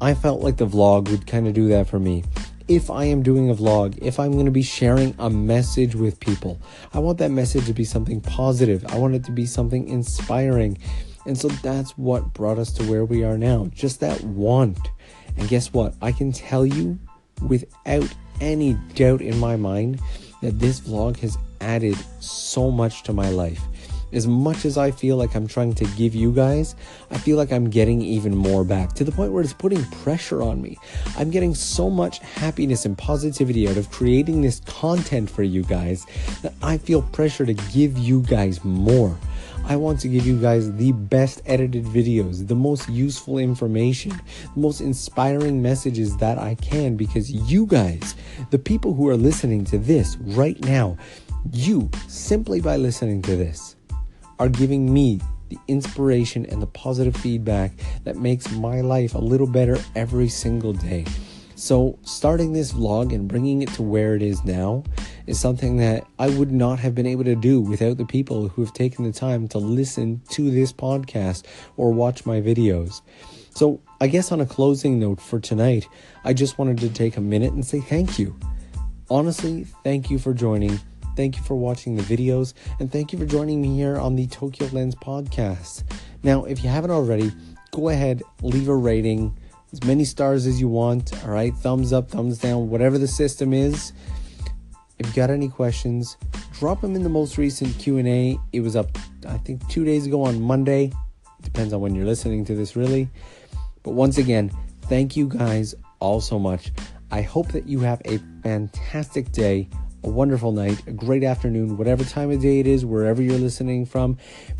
I 0.00 0.14
felt 0.14 0.40
like 0.40 0.56
the 0.56 0.66
vlog 0.66 1.10
would 1.10 1.26
kind 1.26 1.46
of 1.46 1.54
do 1.54 1.68
that 1.68 1.88
for 1.88 1.98
me. 1.98 2.24
If 2.68 2.88
I 2.90 3.04
am 3.04 3.22
doing 3.22 3.50
a 3.50 3.54
vlog, 3.54 3.98
if 4.00 4.20
I'm 4.20 4.32
going 4.32 4.46
to 4.46 4.52
be 4.52 4.62
sharing 4.62 5.14
a 5.18 5.28
message 5.28 5.94
with 5.94 6.20
people, 6.20 6.60
I 6.94 7.00
want 7.00 7.18
that 7.18 7.30
message 7.30 7.66
to 7.66 7.74
be 7.74 7.84
something 7.84 8.20
positive. 8.20 8.84
I 8.88 8.96
want 8.96 9.14
it 9.14 9.24
to 9.24 9.32
be 9.32 9.44
something 9.44 9.88
inspiring. 9.88 10.78
And 11.26 11.36
so 11.36 11.48
that's 11.48 11.90
what 11.98 12.32
brought 12.32 12.58
us 12.58 12.72
to 12.74 12.84
where 12.84 13.04
we 13.04 13.24
are 13.24 13.36
now. 13.36 13.68
Just 13.74 14.00
that 14.00 14.22
want. 14.22 14.78
And 15.36 15.48
guess 15.48 15.72
what? 15.72 15.94
I 16.00 16.12
can 16.12 16.32
tell 16.32 16.64
you 16.64 16.98
without 17.42 18.08
any 18.40 18.74
doubt 18.94 19.20
in 19.20 19.38
my 19.38 19.56
mind 19.56 20.00
that 20.40 20.58
this 20.58 20.80
vlog 20.80 21.18
has 21.18 21.36
added 21.60 21.96
so 22.20 22.70
much 22.70 23.02
to 23.02 23.12
my 23.12 23.28
life. 23.30 23.60
As 24.12 24.26
much 24.26 24.64
as 24.64 24.76
I 24.76 24.90
feel 24.90 25.16
like 25.16 25.34
I'm 25.34 25.46
trying 25.46 25.74
to 25.74 25.84
give 25.96 26.14
you 26.14 26.32
guys, 26.32 26.74
I 27.10 27.18
feel 27.18 27.36
like 27.36 27.52
I'm 27.52 27.70
getting 27.70 28.02
even 28.02 28.36
more 28.36 28.64
back 28.64 28.92
to 28.94 29.04
the 29.04 29.12
point 29.12 29.32
where 29.32 29.42
it's 29.42 29.52
putting 29.52 29.84
pressure 29.86 30.42
on 30.42 30.60
me. 30.60 30.76
I'm 31.16 31.30
getting 31.30 31.54
so 31.54 31.88
much 31.88 32.18
happiness 32.18 32.84
and 32.84 32.96
positivity 32.98 33.68
out 33.68 33.76
of 33.76 33.90
creating 33.90 34.42
this 34.42 34.60
content 34.60 35.30
for 35.30 35.42
you 35.42 35.62
guys 35.62 36.06
that 36.42 36.54
I 36.62 36.78
feel 36.78 37.02
pressure 37.02 37.46
to 37.46 37.54
give 37.54 37.96
you 37.98 38.22
guys 38.22 38.64
more. 38.64 39.16
I 39.64 39.76
want 39.76 40.00
to 40.00 40.08
give 40.08 40.26
you 40.26 40.40
guys 40.40 40.72
the 40.72 40.92
best 40.92 41.42
edited 41.46 41.84
videos, 41.84 42.48
the 42.48 42.54
most 42.54 42.88
useful 42.88 43.38
information, 43.38 44.10
the 44.54 44.60
most 44.60 44.80
inspiring 44.80 45.62
messages 45.62 46.16
that 46.16 46.38
I 46.38 46.56
can 46.56 46.96
because 46.96 47.30
you 47.30 47.66
guys, 47.66 48.16
the 48.50 48.58
people 48.58 48.94
who 48.94 49.08
are 49.08 49.16
listening 49.16 49.64
to 49.66 49.78
this 49.78 50.16
right 50.16 50.58
now, 50.64 50.96
you, 51.52 51.90
simply 52.08 52.60
by 52.60 52.76
listening 52.76 53.22
to 53.22 53.36
this, 53.36 53.76
are 54.40 54.48
giving 54.48 54.92
me 54.92 55.20
the 55.50 55.58
inspiration 55.68 56.46
and 56.46 56.62
the 56.62 56.66
positive 56.66 57.14
feedback 57.14 57.72
that 58.04 58.16
makes 58.16 58.50
my 58.52 58.80
life 58.80 59.14
a 59.14 59.18
little 59.18 59.46
better 59.46 59.78
every 59.94 60.28
single 60.28 60.72
day. 60.72 61.04
So, 61.56 61.98
starting 62.04 62.54
this 62.54 62.72
vlog 62.72 63.14
and 63.14 63.28
bringing 63.28 63.60
it 63.60 63.68
to 63.74 63.82
where 63.82 64.14
it 64.14 64.22
is 64.22 64.42
now 64.46 64.82
is 65.26 65.38
something 65.38 65.76
that 65.76 66.06
I 66.18 66.30
would 66.30 66.50
not 66.50 66.78
have 66.78 66.94
been 66.94 67.06
able 67.06 67.24
to 67.24 67.34
do 67.34 67.60
without 67.60 67.98
the 67.98 68.06
people 68.06 68.48
who 68.48 68.64
have 68.64 68.72
taken 68.72 69.04
the 69.04 69.12
time 69.12 69.46
to 69.48 69.58
listen 69.58 70.22
to 70.30 70.50
this 70.50 70.72
podcast 70.72 71.44
or 71.76 71.92
watch 71.92 72.24
my 72.24 72.40
videos. 72.40 73.02
So, 73.54 73.82
I 74.00 74.06
guess 74.06 74.32
on 74.32 74.40
a 74.40 74.46
closing 74.46 74.98
note 74.98 75.20
for 75.20 75.38
tonight, 75.38 75.86
I 76.24 76.32
just 76.32 76.56
wanted 76.56 76.78
to 76.78 76.88
take 76.88 77.18
a 77.18 77.20
minute 77.20 77.52
and 77.52 77.66
say 77.66 77.80
thank 77.80 78.18
you. 78.18 78.38
Honestly, 79.10 79.66
thank 79.84 80.08
you 80.08 80.18
for 80.18 80.32
joining. 80.32 80.80
Thank 81.16 81.36
you 81.36 81.42
for 81.42 81.54
watching 81.54 81.96
the 81.96 82.02
videos, 82.02 82.54
and 82.78 82.90
thank 82.90 83.12
you 83.12 83.18
for 83.18 83.26
joining 83.26 83.60
me 83.60 83.76
here 83.76 83.98
on 83.98 84.16
the 84.16 84.26
Tokyo 84.26 84.68
Lens 84.72 84.94
podcast. 84.94 85.84
Now, 86.22 86.44
if 86.44 86.62
you 86.62 86.70
haven't 86.70 86.90
already, 86.90 87.32
go 87.72 87.88
ahead, 87.88 88.22
leave 88.42 88.68
a 88.68 88.76
rating, 88.76 89.36
as 89.72 89.82
many 89.84 90.04
stars 90.04 90.46
as 90.46 90.60
you 90.60 90.68
want. 90.68 91.12
All 91.24 91.30
right, 91.30 91.54
thumbs 91.54 91.92
up, 91.92 92.10
thumbs 92.10 92.38
down, 92.38 92.70
whatever 92.70 92.98
the 92.98 93.08
system 93.08 93.52
is. 93.52 93.92
If 94.98 95.06
you 95.06 95.12
got 95.12 95.30
any 95.30 95.48
questions, 95.48 96.16
drop 96.58 96.80
them 96.80 96.94
in 96.94 97.02
the 97.02 97.08
most 97.08 97.38
recent 97.38 97.78
Q&A. 97.78 98.38
It 98.52 98.60
was 98.60 98.76
up 98.76 98.96
I 99.26 99.38
think 99.38 99.66
2 99.68 99.84
days 99.84 100.06
ago 100.06 100.22
on 100.22 100.40
Monday. 100.40 100.92
Depends 101.42 101.72
on 101.72 101.80
when 101.80 101.94
you're 101.94 102.06
listening 102.06 102.44
to 102.46 102.54
this 102.54 102.76
really. 102.76 103.08
But 103.82 103.92
once 103.92 104.18
again, 104.18 104.50
thank 104.82 105.16
you 105.16 105.28
guys 105.28 105.74
all 106.00 106.20
so 106.20 106.38
much. 106.38 106.70
I 107.10 107.22
hope 107.22 107.48
that 107.52 107.66
you 107.66 107.80
have 107.80 108.00
a 108.04 108.18
fantastic 108.42 109.32
day 109.32 109.68
a 110.02 110.08
wonderful 110.08 110.52
night, 110.52 110.86
a 110.86 110.92
great 110.92 111.24
afternoon, 111.24 111.76
whatever 111.76 112.04
time 112.04 112.30
of 112.30 112.40
day 112.40 112.60
it 112.60 112.66
is, 112.66 112.84
wherever 112.84 113.22
you're 113.22 113.38
listening 113.38 113.86
from. 113.86 114.16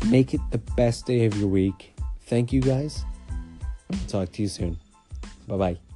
Make 0.07 0.33
it 0.33 0.41
the 0.51 0.59
best 0.59 1.05
day 1.05 1.25
of 1.25 1.37
your 1.37 1.47
week. 1.47 1.93
Thank 2.21 2.53
you 2.53 2.61
guys. 2.61 3.03
I'll 3.91 3.99
talk 4.07 4.31
to 4.33 4.41
you 4.41 4.47
soon. 4.47 4.77
Bye 5.47 5.57
bye. 5.57 5.90